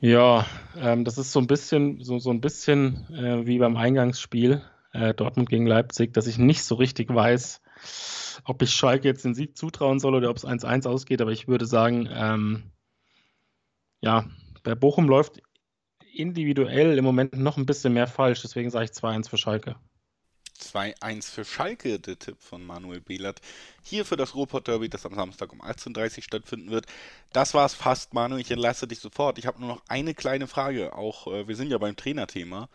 [0.00, 4.62] Ja, ähm, das ist so ein bisschen, so, so ein bisschen äh, wie beim Eingangsspiel
[4.92, 7.62] äh, Dortmund gegen Leipzig, dass ich nicht so richtig weiß,
[8.44, 11.48] ob ich Schalke jetzt den Sieg zutrauen soll oder ob es 1-1 ausgeht, aber ich
[11.48, 12.70] würde sagen, ähm,
[14.00, 14.26] ja,
[14.62, 15.42] bei Bochum läuft
[16.12, 19.76] individuell im Moment noch ein bisschen mehr falsch, deswegen sage ich 2-1 für Schalke.
[20.58, 23.40] 2-1 für Schalke, der Tipp von Manuel Behlert.
[23.82, 26.86] Hier für das Ruhrpott-Derby, das am Samstag um 18.30 Uhr stattfinden wird.
[27.32, 28.40] Das war's fast, Manuel.
[28.40, 29.38] Ich entlasse dich sofort.
[29.38, 30.94] Ich habe nur noch eine kleine Frage.
[30.94, 32.68] Auch äh, wir sind ja beim Trainerthema.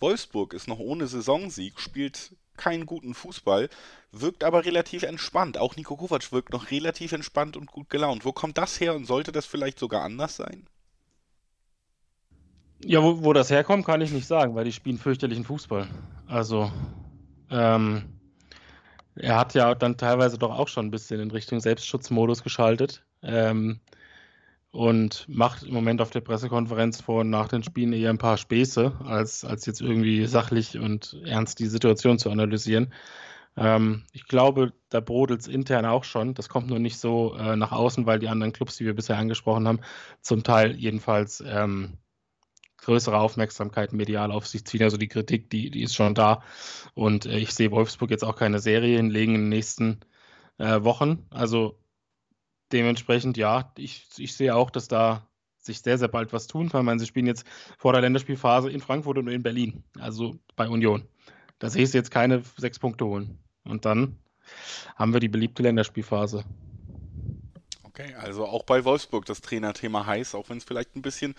[0.00, 3.68] Wolfsburg ist noch ohne Saisonsieg, spielt keinen guten Fußball,
[4.12, 5.58] wirkt aber relativ entspannt.
[5.58, 8.24] Auch Nico Kovac wirkt noch relativ entspannt und gut gelaunt.
[8.24, 10.66] Wo kommt das her und sollte das vielleicht sogar anders sein?
[12.84, 15.88] Ja, wo, wo das herkommt, kann ich nicht sagen, weil die spielen fürchterlichen Fußball.
[16.26, 16.70] Also,
[17.50, 18.02] ähm,
[19.14, 23.04] er hat ja dann teilweise doch auch schon ein bisschen in Richtung Selbstschutzmodus geschaltet.
[23.22, 23.80] Ähm,
[24.74, 28.36] und macht im Moment auf der Pressekonferenz vor und nach den Spielen eher ein paar
[28.36, 32.92] Späße, als, als jetzt irgendwie sachlich und ernst die Situation zu analysieren.
[33.56, 36.34] Ähm, ich glaube, da brodelt es intern auch schon.
[36.34, 39.16] Das kommt nur nicht so äh, nach außen, weil die anderen Clubs, die wir bisher
[39.16, 39.78] angesprochen haben,
[40.22, 41.98] zum Teil jedenfalls ähm,
[42.78, 44.82] größere Aufmerksamkeit medial auf sich ziehen.
[44.82, 46.42] Also die Kritik, die, die ist schon da.
[46.94, 50.00] Und äh, ich sehe Wolfsburg jetzt auch keine Serie hinlegen in den nächsten
[50.58, 51.26] äh, Wochen.
[51.30, 51.78] Also
[52.74, 55.26] dementsprechend, ja, ich, ich sehe auch, dass da
[55.58, 56.82] sich sehr, sehr bald was tun kann.
[56.82, 57.46] Ich meine, sie spielen jetzt
[57.78, 61.08] vor der Länderspielphase in Frankfurt und in Berlin, also bei Union.
[61.58, 63.38] Da sehe ich sie jetzt keine sechs Punkte holen.
[63.64, 64.18] Und dann
[64.96, 66.44] haben wir die beliebte Länderspielphase.
[67.84, 71.34] Okay, also auch bei Wolfsburg das Trainerthema heiß, auch wenn es vielleicht ein bisschen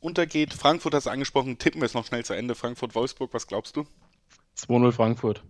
[0.00, 0.52] untergeht.
[0.52, 2.54] Frankfurt hast du angesprochen, tippen wir es noch schnell zu Ende.
[2.54, 3.86] Frankfurt-Wolfsburg, was glaubst du?
[4.56, 5.42] 2-0 Frankfurt.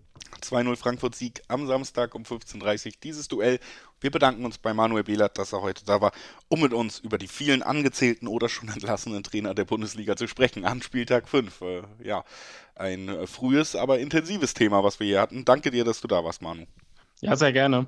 [0.42, 2.92] 2-0 Frankfurt-Sieg am Samstag um 15.30 Uhr.
[3.02, 3.58] Dieses Duell.
[4.00, 6.12] Wir bedanken uns bei Manuel Behlert, dass er heute da war,
[6.48, 10.64] um mit uns über die vielen angezählten oder schon entlassenen Trainer der Bundesliga zu sprechen.
[10.64, 11.60] An Spieltag 5.
[11.60, 12.24] Äh, ja,
[12.74, 15.44] ein äh, frühes, aber intensives Thema, was wir hier hatten.
[15.44, 16.66] Danke dir, dass du da warst, Manu.
[17.20, 17.86] Ja, sehr gerne.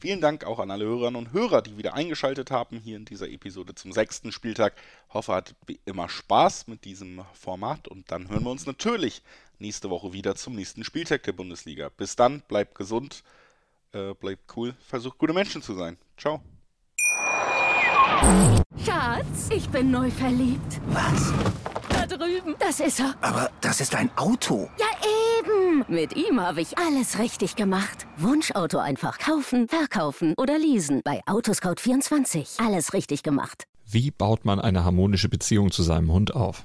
[0.00, 3.28] Vielen Dank auch an alle Hörerinnen und Hörer, die wieder eingeschaltet haben hier in dieser
[3.28, 4.74] Episode zum sechsten Spieltag.
[5.12, 9.22] Hoffe, hat wie immer Spaß mit diesem Format und dann hören wir uns natürlich
[9.60, 11.90] nächste Woche wieder zum nächsten Spieltag der Bundesliga.
[11.96, 13.22] Bis dann, bleibt gesund,
[13.92, 15.98] äh, bleibt cool, versucht gute Menschen zu sein.
[16.16, 16.40] Ciao.
[18.84, 20.80] Schatz, ich bin neu verliebt.
[20.88, 21.32] Was?
[21.88, 22.54] Da drüben.
[22.58, 23.14] Das ist er.
[23.20, 24.68] Aber das ist ein Auto.
[24.78, 24.86] Ja,
[25.38, 25.84] eben.
[25.88, 28.06] Mit ihm habe ich alles richtig gemacht.
[28.16, 31.02] Wunschauto einfach kaufen, verkaufen oder leasen.
[31.04, 32.64] Bei Autoscout24.
[32.64, 33.64] Alles richtig gemacht.
[33.90, 36.64] Wie baut man eine harmonische Beziehung zu seinem Hund auf?